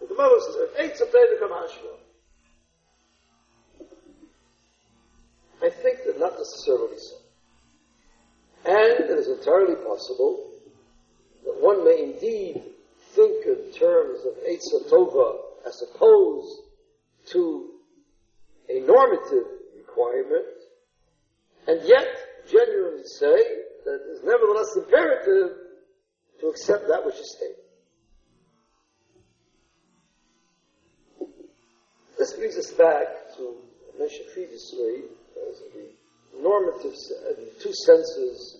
The 0.01 0.07
Gemara 0.07 0.39
says, 0.41 0.55
Eitz 0.79 0.99
become 0.99 1.51
Hashvah. 1.51 1.99
I 5.61 5.69
think 5.69 5.99
that 6.05 6.19
not 6.19 6.37
necessarily 6.37 6.97
so. 6.97 7.15
And 8.65 9.05
it 9.05 9.09
is 9.09 9.27
entirely 9.27 9.75
possible 9.75 10.51
that 11.45 11.61
one 11.61 11.83
may 11.85 12.03
indeed 12.03 12.61
think 13.43 13.57
in 13.57 13.71
terms 13.73 14.19
of 14.25 14.33
Eitzah 14.43 14.89
Tova 14.89 15.37
as 15.67 15.81
opposed 15.81 16.61
to 17.31 17.69
a 18.69 18.79
normative 18.81 19.45
requirement, 19.77 20.45
and 21.67 21.81
yet 21.87 22.07
genuinely 22.49 23.03
say 23.05 23.37
that 23.85 23.95
it 23.95 24.09
is 24.15 24.23
nevertheless 24.23 24.75
imperative 24.75 25.57
to 26.39 26.47
accept 26.47 26.87
that 26.87 27.05
which 27.05 27.15
is 27.15 27.35
stated. 27.35 27.55
This 32.17 32.33
brings 32.33 32.57
us 32.57 32.71
back 32.71 33.07
to, 33.37 33.55
I 33.95 33.99
mentioned 33.99 34.29
previously, 34.33 35.03
the 35.35 36.41
normative, 36.41 36.91
uh, 36.93 37.29
the 37.29 37.51
two 37.61 37.73
senses 37.73 38.57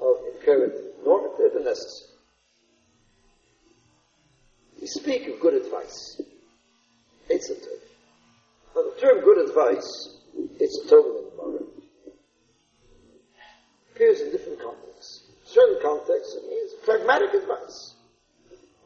of 0.00 0.16
imperative, 0.34 0.92
normative 1.04 1.56
and 1.56 1.64
necessary. 1.64 2.11
We 4.82 4.88
speak 4.88 5.28
of 5.28 5.38
good 5.38 5.54
advice. 5.54 6.20
It's 7.30 7.48
a 7.50 7.54
term. 7.54 7.78
Now 8.74 8.82
the 8.82 9.00
term 9.00 9.22
good 9.22 9.48
advice, 9.48 10.18
it's 10.58 10.84
a 10.84 10.88
total 10.90 11.18
in 11.18 11.52
the. 11.54 11.66
Appears 13.94 14.20
in 14.22 14.32
different 14.32 14.60
contexts. 14.60 15.22
Certain 15.44 15.78
contexts, 15.80 16.34
it 16.34 16.50
means 16.50 16.72
pragmatic 16.84 17.32
advice. 17.32 17.94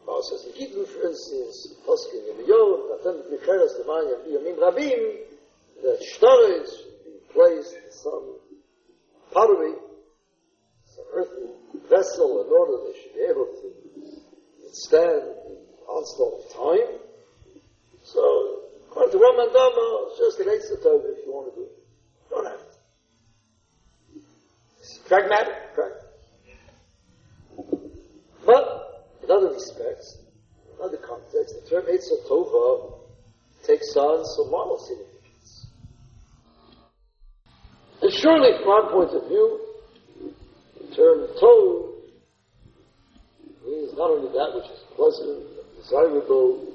Paul 0.04 0.22
says, 0.22 0.44
in 0.44 0.52
Gittin, 0.60 0.84
for 0.84 1.08
instance, 1.08 1.74
Poskin 1.88 2.46
Yom 2.46 2.90
Natan 2.92 3.22
Micheres 3.32 3.78
Leman 3.80 4.20
Yamim 4.28 4.58
Rabim, 4.58 5.16
that 5.82 5.98
storage 6.02 6.76
placed 7.32 7.74
some 8.02 8.36
pottery, 9.32 9.72
some 10.94 11.06
earthen 11.14 11.52
vessel 11.88 12.44
in 12.44 12.52
order 12.52 12.84
they 12.84 13.00
should 13.00 13.14
be 13.14 13.22
able 13.30 13.46
to 13.46 13.72
withstand 14.62 15.22
the 15.48 15.55
onslaught 15.88 16.44
of 16.44 16.52
time. 16.52 16.98
So, 18.04 18.22
according 18.90 19.12
to 19.12 19.18
Dama, 19.18 20.06
it's 20.08 20.18
just 20.18 20.40
an 20.40 20.48
extra 20.54 20.76
Torah 20.82 21.10
if 21.10 21.26
you 21.26 21.32
want 21.32 21.54
to 21.54 21.60
do 21.60 21.66
it. 21.66 21.72
Don't 22.30 22.46
have 22.46 22.58
to. 22.58 22.76
It's 24.80 24.98
pragmatic, 25.08 25.74
pragmatic. 25.74 26.06
But, 28.46 28.64
in 29.24 29.30
other 29.30 29.52
respects, 29.52 30.18
in 30.70 30.84
other 30.84 30.98
contexts, 30.98 31.54
the 31.58 31.68
term 31.68 31.84
Eitzah 31.86 32.28
Tova 32.30 32.92
takes 33.66 33.96
on 33.96 34.24
some 34.24 34.50
moral 34.50 34.78
significance. 34.78 35.66
And 38.02 38.12
surely, 38.12 38.50
from 38.62 38.70
our 38.70 38.92
point 38.92 39.10
of 39.10 39.28
view, 39.28 39.60
the 40.78 40.94
term 40.94 41.26
Tov 41.42 41.96
means 43.66 43.92
not 43.96 44.10
only 44.10 44.30
that 44.30 44.54
which 44.54 44.70
is 44.70 44.80
pleasant, 44.94 45.55
desirable, 45.86 46.66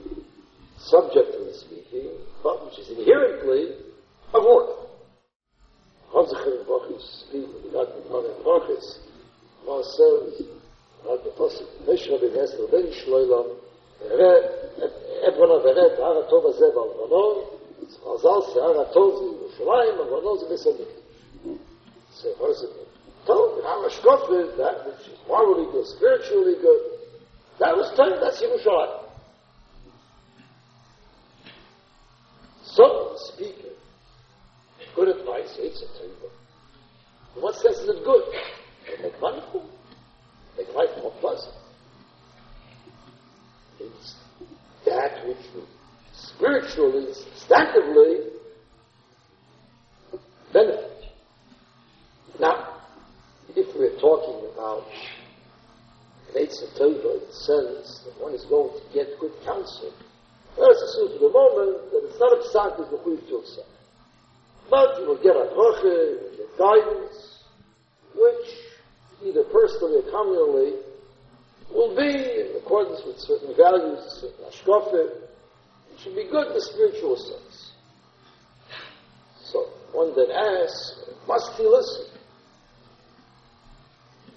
subjectively 0.78 1.54
speaking, 1.54 2.12
but 2.43 2.65
which 2.65 2.80
is 2.80 2.89
inherently 2.97 3.76
a. 4.34 4.39
Hansacher 6.13 6.65
Bachis 6.65 7.24
Bachis, 8.43 8.88
Pasuk, 11.38 11.69
Meshra 11.88 12.17
Esel 12.19 12.71
ben 12.71 12.88
Shloilam, 12.91 13.47
So 22.13 22.28
what 22.38 22.47
does 22.47 22.63
it 22.63 22.71
mean? 22.76 22.88
The 23.28 23.34
Hara 23.63 23.89
Shkofet, 23.89 24.58
that 24.58 24.76
which 24.86 25.08
is 25.08 25.19
morally 25.28 25.65
good, 25.71 25.86
spiritually 25.86 26.56
good, 26.62 26.82
that 27.60 27.78
was 27.78 27.93
turned, 27.95 28.17
that's 28.24 28.41
Yiras 28.41 28.65
Shamayim. 28.65 29.01
So, 32.74 33.16
speaking, 33.34 33.72
good 34.96 35.10
advice, 35.10 35.58
it's 35.60 35.82
a 35.82 36.00
table. 36.00 36.32
In 37.36 37.42
what 37.42 37.56
sense 37.56 37.78
is 37.80 37.90
it 37.90 38.04
good? 38.06 38.24
To 38.96 39.04
make 39.04 39.20
money 39.20 39.42
for, 39.52 39.64
make 40.58 40.74
life 40.74 40.90
more 41.02 41.12
pleasant. 41.20 41.54
It's 43.80 44.16
that 44.86 45.28
which 45.28 45.66
spiritually, 46.14 47.08
substantively 47.12 48.30
benefit. 50.54 51.06
Now, 52.40 52.78
if 53.56 53.76
we're 53.76 54.00
talking 54.00 54.50
about 54.54 54.86
Eitzah 56.36 56.80
Tova 56.80 57.20
in 57.20 57.28
the 57.28 57.34
sense 57.34 58.00
that 58.06 58.22
one 58.22 58.34
is 58.34 58.46
going 58.46 58.72
to 58.80 58.94
get 58.94 59.20
good 59.20 59.34
counsel, 59.44 59.94
assume 60.58 61.18
for 61.18 61.20
the 61.20 61.34
moment 61.34 61.92
that 61.92 62.02
it's 62.10 62.20
not 62.20 62.34
a 62.34 62.42
psak 62.52 62.80
is 62.84 62.90
the 62.92 62.98
chuv 62.98 63.28
to 63.28 63.64
But 64.70 65.00
you 65.00 65.08
will 65.08 65.22
get 65.22 65.36
a 65.36 65.48
bracha, 65.56 66.38
you 66.38 66.48
guidance, 66.58 67.44
which 68.16 68.48
either 69.24 69.44
personally 69.46 70.00
or 70.00 70.12
communally 70.12 70.82
will 71.74 71.96
be 71.96 72.12
in 72.12 72.56
accordance 72.58 73.02
with 73.06 73.20
certain 73.20 73.56
values, 73.56 74.26
certain. 74.48 75.10
It 75.94 76.00
should 76.00 76.16
be 76.16 76.28
good 76.30 76.48
in 76.48 76.54
the 76.54 76.62
spiritual 76.62 77.16
sense. 77.16 77.72
So 79.44 79.70
one 79.94 80.16
then 80.16 80.32
asks, 80.32 81.10
must 81.28 81.58
he 81.58 81.64
listen? 81.64 82.06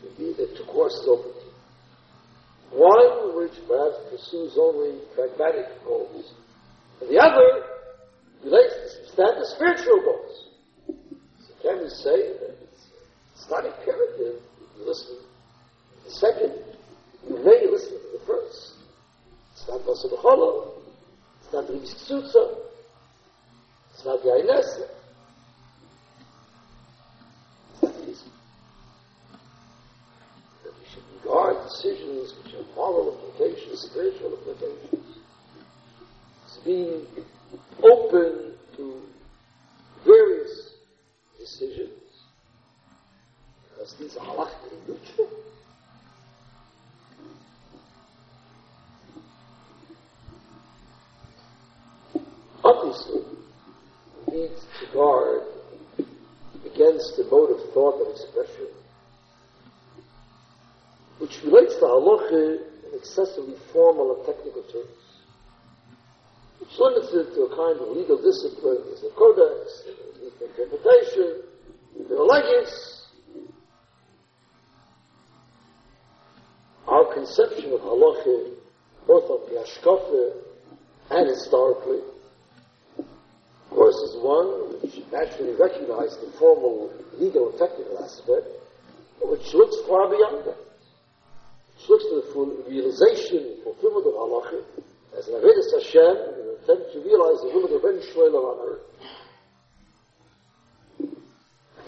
Maybe 0.03 0.35
are 0.45 0.57
two 0.57 0.65
courses 0.65 1.07
open 1.09 1.34
one 2.75 3.37
which 3.39 3.55
perhaps 3.67 3.97
pursues 4.11 4.59
only 4.59 4.99
pragmatic 5.15 5.67
goals, 5.85 6.33
and 7.01 7.11
the 7.11 7.19
other 7.19 7.65
relates 8.43 8.75
to 8.75 9.07
substantive 9.07 9.47
spiritual 9.55 10.01
goals. 10.05 10.49
So 10.87 11.55
can 11.63 11.83
we 11.83 11.89
say 11.89 12.35
that 12.39 12.57
it's, 12.63 12.87
it's 13.35 13.51
not 13.51 13.65
imperative 13.65 14.43
you 14.79 14.87
listen 14.87 15.17
to 15.17 16.05
the 16.05 16.11
second? 16.11 16.53
You 17.29 17.37
may 17.45 17.67
listen 17.71 17.93
to 17.93 18.19
the 18.19 18.25
first. 18.27 18.73
It's 19.53 19.69
not 19.69 19.81
Basa 19.83 20.11
B'cholo. 20.13 20.73
It's 21.43 21.53
not 21.53 21.65
Ribis 21.69 21.95
Ksutza. 21.95 22.59
It's 23.95 24.05
not 24.05 24.23
the 24.23 24.29
Ainesa. 24.31 24.89
That 30.65 30.73
we 30.75 30.85
should 30.93 31.05
regard 31.23 31.57
decisions 31.69 32.33
moral 32.75 33.19
implications, 33.19 33.81
spiritual 33.81 34.39
implications. 34.39 35.19
It's 36.47 36.59
being 36.59 37.07
open 37.83 38.55
to 38.77 39.03
various 40.05 40.71
decisions, 41.39 41.91
because 43.71 43.95
these 43.99 44.17
are 44.17 44.27
halachically 44.27 44.89
neutral. 44.89 45.29
Obviously, 52.65 53.23
we 54.27 54.37
need 54.37 54.51
to 54.81 54.93
guard 54.93 55.43
against 56.65 57.17
the 57.17 57.25
mode 57.31 57.51
of 57.51 57.73
thought 57.73 58.01
and 58.01 58.11
expression 58.11 58.69
which 61.25 61.43
relates 61.45 61.75
to 61.77 61.84
halacha 61.95 62.59
in 62.87 62.99
excessively 62.99 63.57
formal 63.73 64.17
and 64.17 64.27
technical 64.27 64.63
terms, 64.63 65.05
which 66.59 66.79
limits 66.79 67.13
it 67.13 67.35
to 67.35 67.43
a 67.43 67.57
kind 67.57 67.81
of 67.81 67.97
legal 67.97 68.19
discipline, 68.21 68.83
as 68.93 69.03
a 69.05 69.11
codex, 69.15 69.85
legal 69.87 70.49
interpretation, 70.49 71.43
the 72.09 72.17
allegiance. 72.17 73.07
Our 76.89 77.15
conception 77.15 77.73
of 77.73 77.81
halacha, 77.81 78.55
both 79.07 79.31
of 79.31 79.49
the 79.49 79.63
ashkafa 79.63 80.33
and 81.11 81.29
historically, 81.29 82.01
of 82.99 83.71
course, 83.71 83.95
is 83.95 84.17
one 84.17 84.81
which 84.83 85.01
naturally 85.13 85.55
recognizes 85.55 86.19
the 86.19 86.33
formal 86.39 86.93
legal 87.19 87.51
and 87.51 87.59
technical 87.59 87.99
aspect, 88.03 88.47
which 89.23 89.55
looks 89.55 89.77
far 89.89 90.09
beyond 90.09 90.47
that 90.47 90.74
to 91.87 92.23
the 92.23 92.33
full 92.33 92.65
realization, 92.69 93.57
fulfillment 93.63 94.07
of 94.07 94.15
halacha, 94.15 94.65
as 95.19 95.29
an 95.29 95.35
Avedis 95.35 95.71
Hashem, 95.77 96.17
in 96.33 96.41
an 96.41 96.57
attempt 96.63 96.93
to 96.93 97.01
realize 97.01 97.41
the 97.43 97.51
will 97.53 97.77
of 97.77 97.83
Ben 97.83 98.01
Shloiler 98.13 98.43
on 98.43 98.59
earth. 98.69 98.85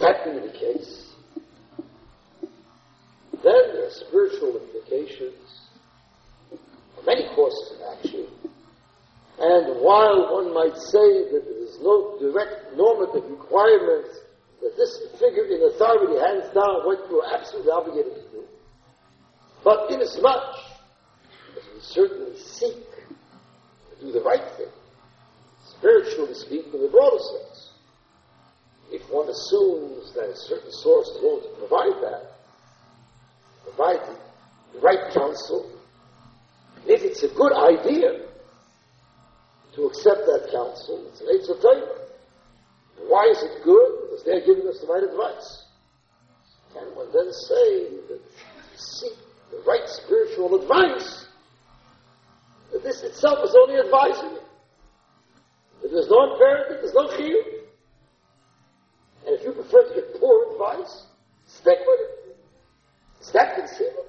That 0.01 0.25
being 0.25 0.47
the 0.47 0.53
case, 0.53 1.15
then 3.43 3.63
there 3.73 3.87
are 3.87 3.91
spiritual 3.91 4.61
implications 4.61 5.63
of 6.53 7.07
many 7.07 7.27
courses 7.35 7.73
of 7.77 7.99
action. 7.99 8.27
And 9.39 9.81
while 9.81 10.33
one 10.33 10.53
might 10.55 10.77
say 10.77 11.31
that 11.33 11.43
there 11.45 11.63
is 11.65 11.79
no 11.81 12.19
direct 12.21 12.77
normative 12.77 13.31
requirement 13.31 14.07
that 14.61 14.77
this 14.77 14.99
figure 15.19 15.45
in 15.45 15.63
authority 15.73 16.19
hands 16.21 16.53
down 16.55 16.85
what 16.85 17.09
you 17.11 17.21
are 17.21 17.39
absolutely 17.39 17.71
obligated 17.71 18.15
to 18.15 18.26
but 19.67 19.91
inasmuch 19.91 20.63
as 21.59 21.65
we 21.75 21.81
certainly 21.81 22.39
seek 22.39 22.87
to 23.91 24.01
do 24.01 24.13
the 24.13 24.21
right 24.21 24.47
thing, 24.57 24.71
spiritually 25.65 26.35
speaking, 26.35 26.73
in 26.73 26.83
the 26.83 26.89
broader 26.89 27.19
sense, 27.19 27.73
if 28.93 29.03
one 29.11 29.29
assumes 29.29 30.15
that 30.15 30.31
a 30.31 30.37
certain 30.37 30.71
source 30.71 31.09
is 31.09 31.21
going 31.21 31.43
to 31.43 31.49
provide 31.59 32.01
that, 32.01 32.31
provide 33.65 33.99
the 34.73 34.79
right 34.79 35.13
counsel, 35.13 35.69
and 36.83 36.89
if 36.89 37.03
it's 37.03 37.25
a 37.25 37.29
good 37.35 37.53
idea 37.53 38.23
to 39.75 39.83
accept 39.83 40.27
that 40.27 40.47
counsel, 40.53 41.11
it's 41.11 41.21
an 41.21 41.27
Eitzah 41.27 41.61
Tova. 41.61 42.07
Why 43.09 43.27
is 43.33 43.43
it 43.43 43.65
good? 43.65 43.99
Because 44.03 44.23
they're 44.25 44.47
giving 44.47 44.69
us 44.69 44.79
the 44.79 44.87
right 44.87 45.03
advice. 45.03 45.65
Can 46.73 46.85
one 46.95 47.09
then 47.13 47.33
say 47.33 47.91
that 48.07 48.21
seek 48.77 49.26
the 49.51 49.63
right 49.67 49.87
spiritual 49.87 50.61
advice, 50.61 51.27
that 52.73 52.83
this 52.83 53.03
itself 53.03 53.39
is 53.45 53.55
only 53.57 53.79
advising 53.81 54.31
you. 54.31 54.41
That 55.83 55.91
there's 55.93 56.09
no 56.09 56.33
imperative, 56.33 56.79
there's 56.83 56.95
no 56.95 57.09
chiyuv. 57.09 57.57
And 59.27 59.39
if 59.39 59.45
you 59.45 59.53
prefer 59.53 59.89
to 59.89 59.95
get 59.95 60.21
poor 60.21 60.53
advice, 60.53 61.05
stick 61.47 61.79
with 61.87 62.01
it. 62.01 62.37
Is 63.21 63.33
that 63.33 63.57
conceivable? 63.57 64.05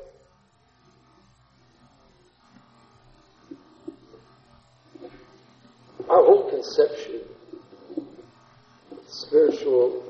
Our 6.09 6.23
whole 6.23 6.49
conception 6.49 7.21
of 8.91 8.97
the 9.05 9.11
spiritual, 9.11 10.03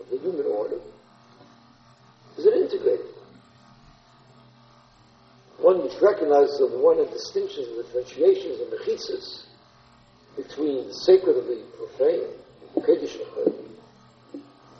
of 0.00 0.10
the 0.10 0.18
human 0.18 0.46
order, 0.46 0.78
is 2.36 2.46
an 2.46 2.54
integrated 2.54 3.13
one 5.64 5.82
which 5.82 5.96
recognizes 6.02 6.58
the 6.58 6.68
one 6.76 6.98
hand 6.98 7.08
distinctions 7.08 7.66
and 7.68 7.80
differentiations 7.80 8.60
and 8.60 8.68
mechitzas 8.68 9.48
between 10.36 10.86
the 10.88 10.92
sacred 10.92 11.36
and 11.40 11.48
the 11.48 11.64
profane, 11.80 12.28
the 12.74 12.80
Kiddush 12.84 13.16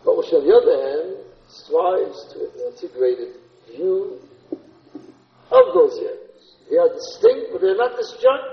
but 0.05 0.19
which 0.19 0.31
on 0.35 0.45
the 0.47 0.53
other 0.53 0.77
hand 0.85 1.17
strives 1.49 2.29
to 2.35 2.45
an 2.45 2.73
integrated 2.73 3.41
view 3.67 4.21
of 4.53 5.65
those 5.73 5.97
areas. 5.97 6.53
They 6.71 6.77
are 6.77 6.93
distinct, 6.93 7.53
but 7.53 7.63
they're 7.63 7.77
not 7.77 7.93
disjunct. 7.97 8.53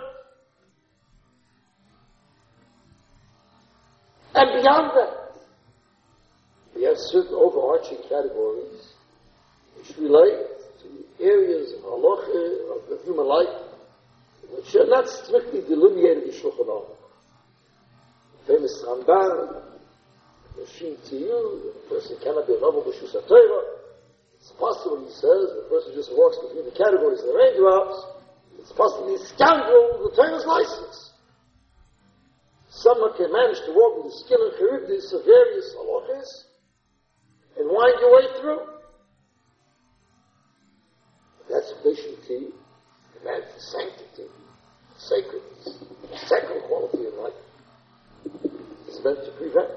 And 4.36 4.62
beyond 4.62 4.92
that, 4.96 5.34
we 6.74 6.84
have 6.84 6.96
certain 6.98 7.36
overarching 7.36 7.98
categories 8.08 8.94
which 9.76 9.98
relate 9.98 10.51
to 10.82 11.24
areas 11.24 11.74
of 11.74 11.82
halacha, 11.82 12.76
of 12.76 12.90
the 12.90 13.00
human 13.04 13.28
life, 13.28 13.72
which 14.56 14.76
are 14.76 14.88
not 14.88 15.08
strictly 15.08 15.62
delineated 15.62 16.24
in 16.24 16.32
Shulchan 16.32 16.68
Aruch. 16.68 16.98
Famous 18.48 18.84
Ramban, 18.86 19.64
machine 20.58 20.98
to 21.10 21.16
the 21.16 21.90
person 21.90 22.18
cannot 22.24 22.48
be 22.48 22.54
a 22.54 22.62
naval 22.62 22.84
b'shus 22.84 23.14
Torah. 23.28 23.82
It's 24.36 24.52
possible, 24.58 25.06
he 25.06 25.12
says, 25.14 25.54
the 25.54 25.68
person 25.70 25.94
just 25.94 26.12
walks 26.18 26.38
between 26.42 26.66
the 26.66 26.76
categories 26.76 27.22
the 27.22 27.34
raindrops. 27.34 27.98
It's 28.58 28.74
possible 28.74 29.14
a 29.14 29.20
scoundrel 29.26 30.02
with 30.02 30.12
the 30.12 30.22
Torah's 30.22 30.46
license. 30.46 31.14
Someone 32.70 33.14
can 33.18 33.32
manage 33.32 33.62
to 33.66 33.72
walk 33.74 34.02
with 34.02 34.14
the 34.14 34.18
skill 34.26 34.42
and 34.42 34.58
characteristics 34.58 35.14
of 35.14 35.26
various 35.26 35.76
halachas 35.78 36.30
and 37.58 37.70
wind 37.70 37.96
your 38.00 38.16
way 38.16 38.26
through. 38.40 38.71
That's 41.52 41.74
patiently 41.84 42.48
demands 43.20 43.48
for 43.52 43.60
sanctity, 43.60 44.30
sacredness, 44.98 45.84
second 46.28 46.62
quality 46.68 47.06
of 47.08 47.14
life. 47.16 47.34
It's 48.88 49.04
meant 49.04 49.20
to 49.26 49.32
prevent. 49.38 49.72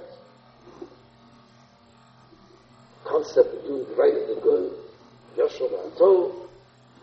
Concept 3.05 3.55
of 3.55 3.63
doing 3.67 3.87
the 3.89 3.95
right 3.97 4.15
and 4.15 4.37
the 4.37 4.41
good, 4.41 4.73
Yashov 5.37 5.75
Atov, 5.99 6.47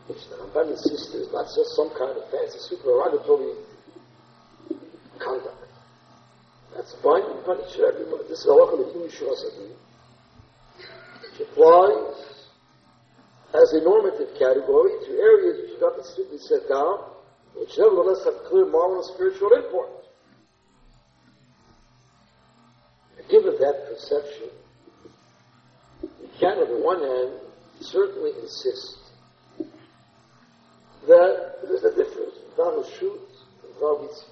which 0.08 0.24
the 0.30 0.36
Ramban 0.38 0.72
insists 0.72 1.14
is 1.16 1.28
not 1.34 1.48
just 1.54 1.76
some 1.76 1.90
kind 2.00 2.16
of 2.16 2.24
fancy 2.32 2.60
supererogatory 2.60 3.54
conduct. 5.20 5.68
That's 6.76 6.96
fine, 7.04 7.24
you 7.24 7.44
punish 7.46 7.76
everyone. 7.78 8.24
This 8.30 8.40
is 8.40 8.48
halacha 8.48 8.80
l'kim 8.80 9.10
shirasadim. 9.12 9.76
Which 11.22 11.42
applies 11.48 12.11
as 13.54 13.74
a 13.74 13.82
normative 13.84 14.30
category 14.40 14.92
to 15.06 15.12
areas 15.12 15.62
which 15.62 15.72
have 15.72 15.82
not 15.82 16.30
been 16.30 16.40
set 16.40 16.70
down, 16.70 17.00
which 17.56 17.78
nevertheless 17.78 18.24
have 18.24 18.44
clear 18.50 18.66
moral 18.66 18.96
and 18.98 19.06
spiritual 19.06 19.52
import. 19.54 19.90
And 23.18 23.28
given 23.30 23.56
that 23.60 23.88
perception, 23.90 24.50
we 26.02 26.28
can, 26.40 26.58
on 26.58 26.70
the 26.70 26.80
one 26.84 27.02
hand, 27.02 27.40
certainly 27.82 28.32
insist 28.42 28.98
that 31.08 31.58
there's 31.64 31.84
a 31.84 31.96
difference 31.96 32.36
between 32.56 33.00
shoot 33.00 33.20
and 33.64 33.74
David's 33.80 34.26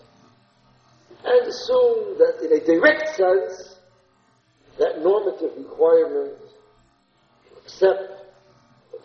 and 1.26 1.48
assume 1.48 2.18
that 2.18 2.40
in 2.46 2.54
a 2.54 2.66
direct 2.66 3.16
sense, 3.16 3.76
that 4.78 5.02
normative 5.02 5.52
requirement 5.58 6.38
to 7.50 7.58
accept 7.62 8.00
what 8.10 8.19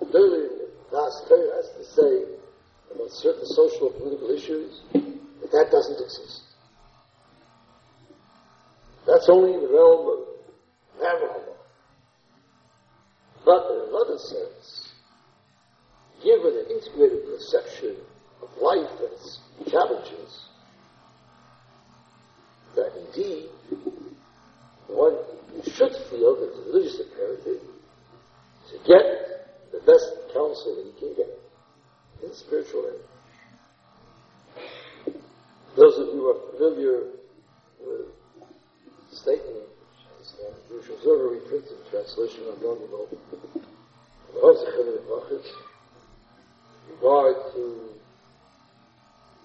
the 0.00 0.06
Berlin 0.06 0.50
last 0.92 1.28
has 1.28 1.70
to 1.76 1.84
say 1.84 2.24
about 2.94 3.10
certain 3.10 3.46
social 3.46 3.90
and 3.90 3.98
political 3.98 4.30
issues, 4.30 4.80
but 4.92 5.50
that 5.50 5.68
doesn't 5.70 6.00
exist. 6.00 6.42
That's 9.06 9.28
only 9.28 9.54
in 9.54 9.60
the 9.60 9.68
realm 9.68 10.08
of 10.08 10.18
Navajo. 10.98 11.54
But 13.44 13.70
in 13.70 13.88
another 13.88 14.18
sense, 14.18 14.92
given 16.22 16.56
an 16.56 16.66
integrated 16.70 17.26
perception 17.26 17.96
of 18.42 18.48
life 18.62 18.90
and 19.00 19.12
its 19.12 19.40
challenges, 19.70 20.44
that 22.74 22.92
indeed 23.06 23.48
one 24.88 25.16
should 25.64 25.92
feel 26.10 26.36
that 26.40 26.52
the 26.56 26.62
religious 26.72 27.00
imperative 27.00 27.60
to 28.70 28.78
get 28.86 29.33
best 29.86 30.10
counsel 30.32 30.76
that 30.76 30.84
he 30.84 30.92
can 30.98 31.16
get 31.16 31.30
in 32.22 32.34
spiritual 32.34 32.84
area. 32.86 33.04
Those 35.76 35.98
of 35.98 36.06
you 36.14 36.20
who 36.22 36.28
are 36.30 36.40
familiar 36.52 36.98
with 37.80 38.06
the 39.10 39.16
statement, 39.16 39.66
is 40.22 40.34
the 40.38 40.54
Jewish 40.68 40.88
Observer 40.88 41.28
reprinted 41.28 41.78
translation 41.90 42.48
of 42.48 42.60
Daniel 42.60 43.08
regard 47.04 47.36
to 47.54 47.94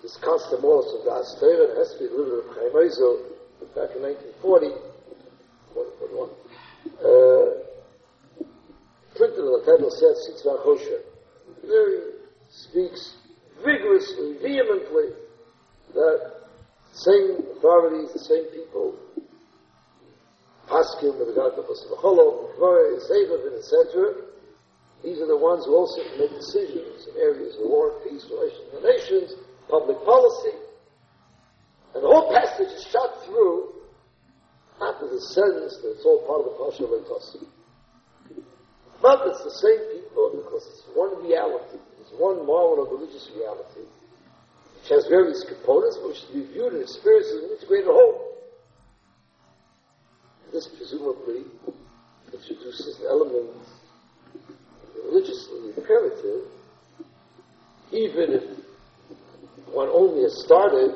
discuss 0.02 0.50
the 0.50 0.60
morals 0.60 0.94
of 0.96 1.04
the 1.04 1.40
Torah. 1.40 1.72
It 1.72 1.78
has 1.78 1.94
to 1.94 2.00
be 2.00 2.08
delivered 2.08 2.40
of 2.40 2.56
Chaim 2.56 2.72
back 3.76 3.96
in 3.96 4.02
1940, 4.02 4.72
41. 5.74 6.30
Uh, 7.00 7.69
the 9.44 9.64
title 9.66 9.92
said 9.92 10.16
Sitzvah 10.28 10.64
Chosher. 10.64 11.02
There 11.64 11.90
he 11.92 12.00
speaks 12.50 13.16
vigorously, 13.64 14.38
vehemently, 14.42 15.16
that 15.94 16.48
same 16.94 17.44
authorities, 17.56 18.12
the 18.14 18.20
same 18.20 18.46
people, 18.52 18.96
Paskim, 20.68 21.18
the 21.18 21.26
regard 21.26 21.56
to 21.56 21.62
Chosavacholo, 21.62 22.56
Sevav, 22.60 23.58
etc., 23.58 24.30
these 25.04 25.20
are 25.20 25.28
the 25.28 25.38
ones 25.38 25.66
who 25.66 25.76
also 25.76 26.04
make 26.20 26.32
decisions 26.32 27.08
in 27.08 27.16
areas 27.22 27.56
of 27.56 27.70
war, 27.72 28.02
peace, 28.04 28.26
relations 28.30 28.68
with 28.68 28.84
the 28.84 28.88
nations, 28.88 29.32
public 29.70 29.98
policy. 30.04 30.60
And 31.96 32.04
the 32.04 32.08
whole 32.08 32.32
passage 32.34 32.68
is 32.68 32.84
shot 32.92 33.24
through 33.26 33.80
after 34.82 35.08
the 35.08 35.22
sense 35.22 35.80
that 35.80 35.96
it's 35.96 36.06
all 36.06 36.20
part 36.28 36.44
of 36.44 36.52
the 36.52 36.56
Pasha 36.60 36.84
of 36.84 36.92
But 39.02 39.28
it's 39.28 39.44
the 39.44 39.56
same 39.64 39.80
people 39.96 40.44
because 40.44 40.68
it's 40.68 40.84
one 40.94 41.24
reality. 41.24 41.80
It's 42.02 42.12
one 42.18 42.46
marvel 42.46 42.84
of 42.84 42.92
religious 42.92 43.30
reality, 43.36 43.88
which 44.76 44.90
has 44.90 45.08
various 45.08 45.44
components, 45.48 45.98
which 46.04 46.28
to 46.28 46.34
be 46.34 46.52
viewed 46.52 46.74
and 46.74 46.82
experienced 46.82 47.32
as 47.32 47.44
an 47.44 47.50
integrated 47.52 47.88
whole. 47.88 48.36
This 50.52 50.68
presumably 50.68 51.46
introduces 52.34 53.00
an 53.00 53.06
element 53.08 53.56
religiously 55.06 55.74
imperative, 55.78 56.50
even 57.92 58.34
if 58.34 58.44
one 59.74 59.88
only 59.88 60.24
has 60.24 60.44
started 60.44 60.96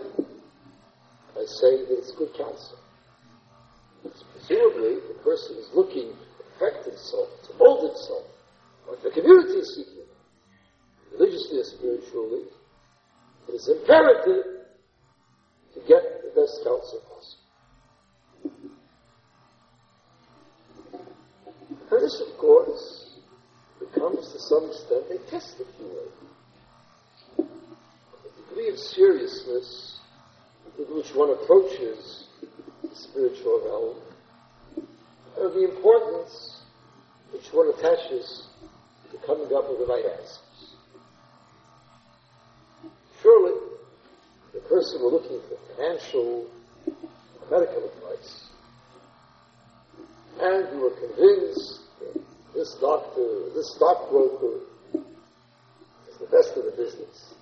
by 1.35 1.45
saying 1.45 1.85
that 1.87 1.97
it's 1.99 2.11
good 2.11 2.33
counsel. 2.35 2.77
Presumably, 4.33 4.95
the 5.07 5.19
person 5.23 5.55
is 5.57 5.69
looking 5.73 6.11
perfect 6.59 6.85
himself, 6.85 7.29
to 7.47 7.57
mold 7.57 7.89
himself, 7.89 8.23
what 8.85 9.01
the 9.03 9.09
community 9.09 9.59
is 9.59 9.75
seeking, 9.75 10.07
religiously 11.11 11.59
or 11.59 11.63
spiritually, 11.63 12.43
it 13.47 13.51
is 13.53 13.67
imperative 13.67 14.45
to 15.73 15.79
get 15.87 16.21
the 16.23 16.31
best 16.35 16.63
counsel 16.63 17.01
possible. 17.07 17.43
And 21.91 22.01
this, 22.01 22.21
of 22.21 22.37
course, 22.37 23.19
becomes 23.79 24.31
to 24.31 24.39
some 24.39 24.65
extent 24.65 25.05
a 25.11 25.29
test, 25.29 25.55
if 25.59 25.67
you 25.79 25.85
will. 25.85 26.11
The 27.37 28.29
degree 28.49 28.69
of 28.69 28.77
seriousness 28.79 29.99
with 30.77 30.89
which 30.89 31.13
one 31.13 31.29
approaches 31.29 32.27
the 32.81 32.95
spiritual 32.95 33.61
realm, 33.65 33.95
and 35.37 35.53
the 35.53 35.63
importance 35.63 36.61
which 37.31 37.47
one 37.51 37.69
attaches 37.69 38.47
to 39.11 39.17
coming 39.25 39.51
up 39.55 39.69
with 39.69 39.79
the 39.79 39.85
right 39.85 40.05
answers. 40.05 40.39
Surely, 43.21 43.59
the 44.53 44.59
person 44.61 44.99
who 44.99 45.11
looking 45.11 45.39
for 45.49 45.57
financial 45.75 46.45
medical 47.49 47.89
advice, 47.89 48.49
and 50.39 50.67
you 50.73 50.85
are 50.85 51.07
convinced 51.07 51.79
this 52.53 52.75
doctor, 52.75 53.49
this 53.55 53.73
stockbroker 53.75 54.59
is 54.93 56.17
the 56.19 56.27
best 56.27 56.55
of 56.55 56.65
the 56.65 56.73
business. 56.77 57.33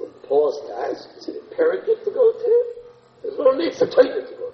Would 0.00 0.22
pause 0.24 0.60
to 0.66 0.74
ask, 0.90 1.08
is 1.16 1.28
it 1.28 1.36
imperative 1.50 2.04
to 2.04 2.10
go 2.10 2.32
to 2.32 2.44
him? 2.44 2.66
There's 3.22 3.38
no 3.38 3.52
need 3.52 3.72
tell 3.86 4.04
you 4.04 4.20
to 4.20 4.36
go. 4.36 4.52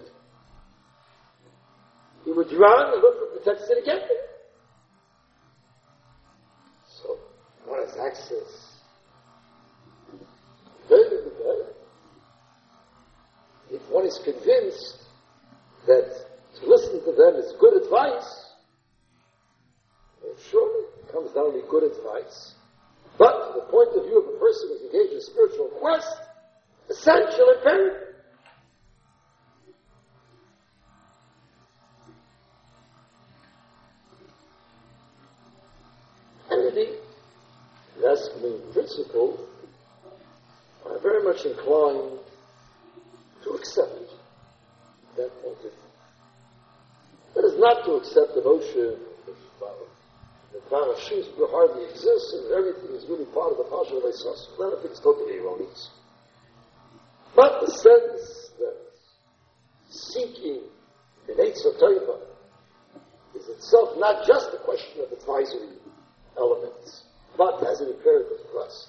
He 2.25 2.33
would 2.33 2.53
run 2.53 2.93
and 2.93 3.03
look 3.03 3.19
for 3.19 3.39
protection 3.39 3.77
to 3.77 3.83
get 3.85 4.09
there. 4.09 4.29
So, 6.87 7.19
one 7.67 7.81
has 7.81 7.97
access. 7.97 8.73
If 13.71 13.81
one 13.89 14.05
is 14.07 14.21
convinced 14.23 14.99
that 15.87 16.27
to 16.61 16.67
listen 16.67 17.03
to 17.05 17.13
them 17.13 17.37
is 17.37 17.55
good 17.59 17.83
advice, 17.83 18.53
surely 20.51 20.85
it 21.01 21.11
comes 21.11 21.33
down 21.33 21.53
to 21.55 21.63
good 21.71 21.85
advice, 21.85 22.55
but 23.19 23.33
from 23.33 23.61
the 23.61 23.67
point 23.71 23.89
of 23.97 24.05
view 24.05 24.21
of 24.21 24.35
a 24.35 24.39
person 24.39 24.69
who's 24.69 24.83
engaged 24.93 25.15
in 25.15 25.21
spiritual 25.23 25.69
quest, 25.81 26.17
essential 26.91 27.55
imperative. 27.57 28.09
And 36.51 36.69
indeed, 36.69 36.99
that's 38.03 38.29
the 38.35 38.49
main 38.49 38.73
principle 38.75 39.49
very 41.03 41.25
much 41.25 41.45
inclined 41.45 42.19
to 43.43 43.51
accept 43.51 43.99
that 45.17 45.31
point 45.43 45.57
of 45.57 45.63
view. 45.63 45.71
That 47.35 47.45
is 47.45 47.59
not 47.59 47.82
to 47.93 47.99
accept 47.99 48.35
the 48.35 48.41
notion 48.41 48.97
that 49.27 50.71
Parashim 50.71 51.25
hardly 51.53 51.85
exists 51.85 52.33
and 52.33 52.53
everything 52.53 52.97
is 52.97 53.05
really 53.09 53.27
part 53.27 53.53
of 53.53 53.59
the 53.59 53.65
Pasha 53.65 53.97
of 53.97 54.05
Esos. 54.05 54.49
Then 54.59 54.69
I 54.73 54.81
think 54.81 54.93
it's 54.93 55.01
totally 55.01 55.37
erroneous. 55.39 55.91
But 57.37 57.61
the 57.61 57.71
sense 57.71 58.51
that 58.59 58.77
seeking 59.91 60.61
the 61.27 61.33
Eitzah 61.35 61.79
Tova 61.81 62.21
is 63.35 63.49
itself 63.49 63.97
not 63.99 64.27
just 64.27 64.49
a 64.55 64.59
question 64.65 65.01
of 65.05 65.13
advisory 65.13 65.77
elements, 66.39 67.05
but 67.37 67.61
has 67.61 67.81
an 67.81 67.89
imperative 67.89 68.39
thrust. 68.51 68.89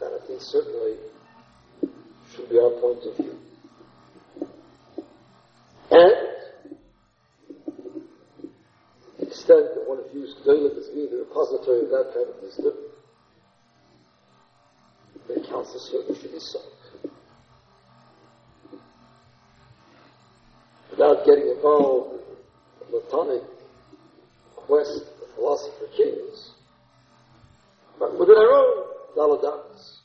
That 0.00 0.12
I 0.12 0.26
think 0.26 0.42
certainly 0.42 0.96
should 2.34 2.50
be 2.50 2.58
our 2.58 2.70
point 2.80 3.04
of 3.04 3.16
view. 3.16 3.38
And 5.90 6.26
the 9.18 9.34
extent 9.46 9.74
that 9.74 9.88
one 9.88 10.02
views 10.12 10.34
Gdolim 10.44 10.76
as 10.76 10.88
being 10.88 11.08
the 11.08 11.18
repository 11.18 11.82
of 11.82 11.90
that 11.90 12.10
kind 12.12 12.28
of 12.28 12.42
wisdom, 12.42 12.74
then 15.28 15.44
counsel 15.44 15.78
certainly 15.78 16.20
should 16.20 16.32
be 16.32 16.40
sought. 16.40 16.62
Without 20.90 21.24
getting 21.26 21.48
involved 21.48 22.14
in 22.14 22.90
the 22.90 23.00
Platonic 23.00 23.42
quest 24.56 25.04
for 25.18 25.34
philosopher 25.36 25.86
kings, 25.96 26.50
but 28.00 28.18
within 28.18 28.36
our 28.36 28.50
own 28.50 28.84
daled 29.16 29.44
amos. 29.44 30.00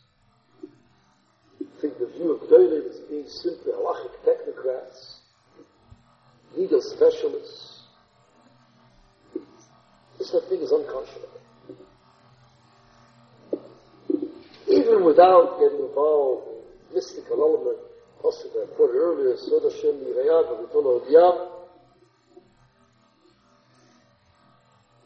I 0.64 1.82
think 1.82 1.98
the 1.98 2.06
view 2.08 2.34
of 2.34 2.42
Gdolim 2.42 2.90
as 2.92 3.00
being 3.10 3.28
simply 3.28 3.72
halachic 3.74 4.14
technocrats 4.24 5.16
legal 6.56 6.82
specialists. 6.82 7.71
This, 10.22 10.36
I 10.36 10.50
think, 10.50 10.62
is 10.62 10.72
unconscionable. 10.72 11.42
Even 14.68 15.04
without 15.04 15.58
getting 15.60 15.80
involved 15.80 16.48
in 16.90 16.94
mystical 16.96 17.42
element, 17.42 17.80
possibly 18.22 18.62
I 18.62 18.66
quoted 18.76 18.98
earlier, 18.98 19.36
Sod 19.36 19.64
Hashem 19.64 19.96
Odiyam, 20.86 21.50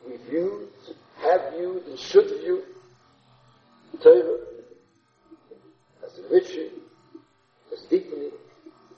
we 0.05 0.17
viewed, 0.29 0.67
have 1.21 1.53
viewed, 1.53 1.85
and 1.85 1.97
should 1.97 2.27
view 2.27 2.63
Torah 4.03 4.39
as 6.05 6.19
enriching, 6.25 6.71
as 7.71 7.83
deepening 7.83 8.31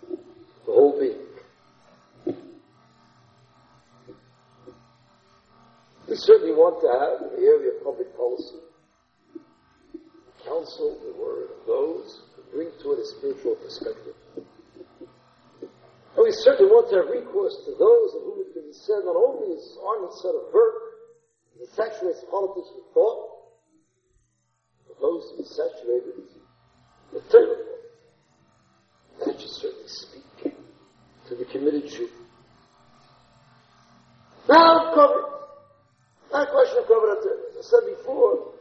the 0.10 0.72
whole 0.72 1.00
being. 1.00 1.27
We 6.08 6.16
certainly 6.16 6.56
want 6.56 6.80
to 6.80 6.88
have, 6.88 7.20
in 7.28 7.36
the 7.36 7.48
area 7.48 7.76
of 7.76 7.84
public 7.84 8.16
policy, 8.16 8.64
counsel 10.48 10.96
the 11.04 11.12
word 11.20 11.52
of 11.52 11.68
those 11.68 12.24
who 12.36 12.42
bring 12.56 12.72
to 12.80 12.96
it 12.96 13.00
a 13.00 13.06
spiritual 13.06 13.56
perspective. 13.60 14.16
And 16.16 16.24
we 16.24 16.32
certainly 16.32 16.72
want 16.72 16.90
to 16.90 17.04
have 17.04 17.12
recourse 17.12 17.60
to 17.68 17.76
those 17.76 18.10
of 18.16 18.22
whom 18.24 18.40
it 18.40 18.56
can 18.56 18.64
be 18.64 18.74
said 18.74 19.04
not 19.04 19.20
only 19.20 19.60
is 19.60 19.78
Arnold 19.84 20.16
said 20.24 20.32
of 20.32 20.48
Burke, 20.56 20.88
he 21.60 21.66
saturates 21.76 22.24
politics 22.32 22.72
thought, 22.94 23.52
but 24.88 24.96
those 25.02 25.28
who 25.36 25.44
are 25.44 25.52
saturated 25.52 26.24
with 27.12 27.30
Torah. 27.30 27.68
That 29.26 29.42
should 29.42 29.50
certainly 29.50 29.88
speak 29.88 30.56
to 31.28 31.36
the 31.36 31.46
committed 31.46 31.90
Jew. 31.90 32.10
Now 34.48 34.94
covered 34.96 35.37
not 36.32 36.48
a 36.48 36.52
question 36.52 36.78
of 36.80 36.86
Kavod 36.86 37.18
As 37.18 37.58
I 37.58 37.70
said 37.70 37.98
before, 37.98 38.54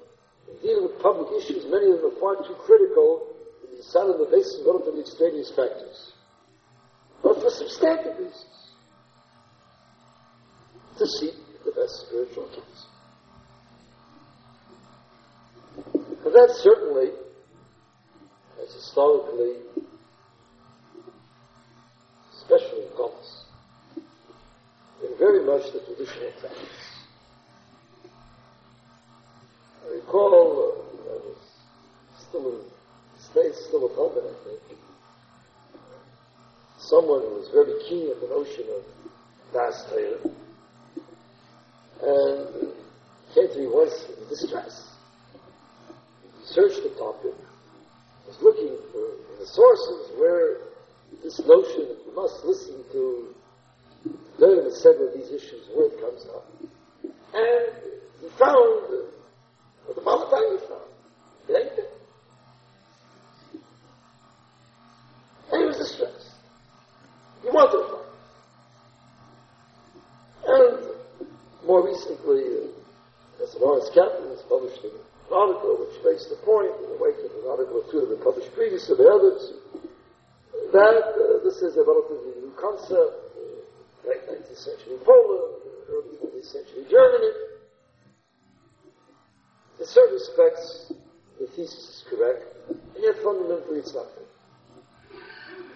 in 0.49 0.59
dealing 0.63 0.85
with 0.85 1.03
public 1.03 1.29
issues, 1.43 1.65
many 1.67 1.91
of 1.91 2.01
them 2.01 2.13
are 2.17 2.21
far 2.21 2.37
too 2.37 2.55
critical 2.65 3.37
be 3.77 3.83
decided 3.83 4.15
on 4.15 4.19
the 4.21 4.31
basis 4.31 4.61
of 4.61 4.67
relatively 4.67 5.01
extraneous 5.01 5.51
factors. 5.51 6.13
But 7.23 7.41
for 7.43 7.51
substantive 7.51 8.19
reasons, 8.19 8.45
to 10.99 11.07
seek 11.07 11.35
the 11.65 11.73
best 11.73 12.07
spiritual 12.07 12.47
counsel. 12.47 12.91
And 16.25 16.35
that 16.35 16.57
certainly 16.57 17.11
has 18.59 18.73
historically, 18.73 19.57
especially 22.33 22.87
in 22.87 22.97
Gomes, 22.97 23.45
been 25.01 25.19
very 25.19 25.45
much 25.45 25.73
the 25.73 25.81
traditional 25.81 26.33
practice. 26.41 26.86
I 29.87 29.95
recall, 29.95 30.75
uh, 30.75 31.11
I 31.11 31.17
was 31.23 31.37
still 32.19 32.49
in 32.49 32.61
States, 33.21 33.67
still 33.67 33.87
a 33.87 33.95
Melbourne, 33.95 34.25
I 34.25 34.45
think. 34.45 34.61
Someone 36.79 37.21
who 37.21 37.35
was 37.37 37.49
very 37.53 37.83
keen 37.89 38.11
at 38.11 38.21
the 38.21 38.27
notion 38.29 38.65
of 38.75 38.83
Das 39.53 39.85
Torah. 39.89 40.35
And 42.03 42.73
came 43.35 43.49
to 43.49 43.59
me 43.59 43.67
once 43.69 44.07
in 44.09 44.29
distress. 44.29 44.91
He 46.41 46.47
searched 46.47 46.83
the 46.83 46.91
topic, 46.99 47.35
was 48.27 48.39
looking 48.43 48.77
for 48.93 49.07
the 49.39 49.47
sources 49.47 50.11
where 50.19 50.59
this 51.23 51.39
notion 51.41 51.89
that 51.89 51.99
you 52.07 52.13
must 52.15 52.45
listen 52.45 52.83
to 52.93 53.35
and 54.39 54.73
said 54.75 54.95
these 55.15 55.31
issues, 55.31 55.67
where 55.75 55.87
it 55.87 56.01
comes 56.01 56.27
up. 56.35 56.47
And 57.35 57.93
he 58.21 58.29
found 58.39 59.07
the 59.95 60.03
ain't 61.55 61.77
there. 61.77 61.93
And 65.53 65.63
he 65.63 65.67
was 65.67 65.79
distressed. 65.79 66.35
He 67.43 67.49
wanted 67.49 67.87
to. 67.87 67.99
And 70.47 70.97
more 71.67 71.87
recently, 71.87 72.67
uh, 72.67 73.43
as 73.43 73.55
Lawrence 73.61 73.91
Kaplan 73.95 74.31
has 74.31 74.43
published 74.43 74.83
an 74.83 74.91
article 75.31 75.87
which 75.87 76.03
makes 76.03 76.27
the 76.27 76.37
point, 76.43 76.71
in 76.83 76.91
the 76.91 76.99
wake 76.99 77.19
of 77.23 77.31
an 77.31 77.47
article 77.51 77.83
or 77.83 77.87
two 77.91 78.01
that 78.03 78.11
have 78.11 78.19
been 78.19 78.27
published 78.27 78.55
previously 78.55 78.95
by 78.99 79.07
others, 79.07 79.55
that 80.73 81.03
uh, 81.15 81.45
this 81.47 81.63
is 81.63 81.79
a 81.79 81.85
relatively 81.87 82.43
new 82.43 82.55
concept, 82.59 83.15
uh, 83.39 84.09
late 84.09 84.23
19th 84.27 84.59
century 84.59 84.99
Poland, 85.07 85.63
early 85.91 86.19
20th 86.19 86.47
century 86.47 86.83
Germany, 86.91 87.31
in 89.79 89.87
certain 89.87 90.15
respects, 90.15 90.93
the 91.39 91.47
thesis 91.49 92.01
is 92.01 92.05
correct, 92.09 92.45
and 92.69 92.81
yet 92.99 93.17
fundamentally 93.23 93.79
it's 93.79 93.95
not 93.95 94.07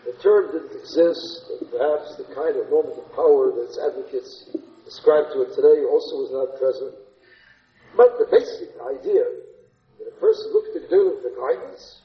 The 0.07 0.12
term 0.22 0.53
didn't 0.53 0.72
exist, 0.80 1.44
and 1.61 1.70
perhaps 1.70 2.16
the 2.16 2.24
kind 2.34 2.57
of 2.57 2.72
of 2.72 3.12
power 3.14 3.53
that 3.53 3.68
its 3.68 3.78
advocates 3.78 4.57
ascribe 4.86 5.32
to 5.32 5.42
it 5.42 5.55
today 5.55 5.84
also 5.84 6.16
was 6.24 6.30
not 6.32 6.59
present. 6.59 6.94
But 7.96 8.18
the 8.18 8.26
basic 8.30 8.70
idea 8.80 9.24
that 9.98 10.09
a 10.09 10.16
person 10.20 10.53
looks 10.53 10.72
to 10.74 10.88
do 10.88 11.20
for 11.20 11.30
guidance, 11.36 12.01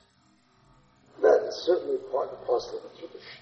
that 1.21 1.47
is 1.47 1.55
certainly 1.65 1.97
part 2.11 2.29
and 2.29 2.45
parcel 2.45 2.77
of 2.77 2.83
the 2.83 2.89
tradition. 2.99 3.39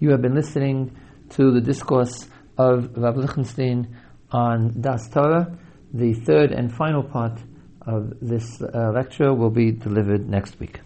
You 0.00 0.10
have 0.10 0.22
been 0.22 0.34
listening 0.34 0.96
to 1.30 1.52
the 1.52 1.60
discourse 1.60 2.26
of 2.58 2.96
Rav 2.96 3.16
Lichtenstein 3.16 3.96
on 4.30 4.80
Das 4.80 5.08
Torah. 5.08 5.56
The 5.92 6.14
third 6.14 6.52
and 6.52 6.72
final 6.72 7.02
part 7.02 7.38
of 7.86 8.14
this 8.20 8.60
uh, 8.62 8.90
lecture 8.92 9.32
will 9.34 9.50
be 9.50 9.70
delivered 9.70 10.28
next 10.28 10.58
week. 10.58 10.80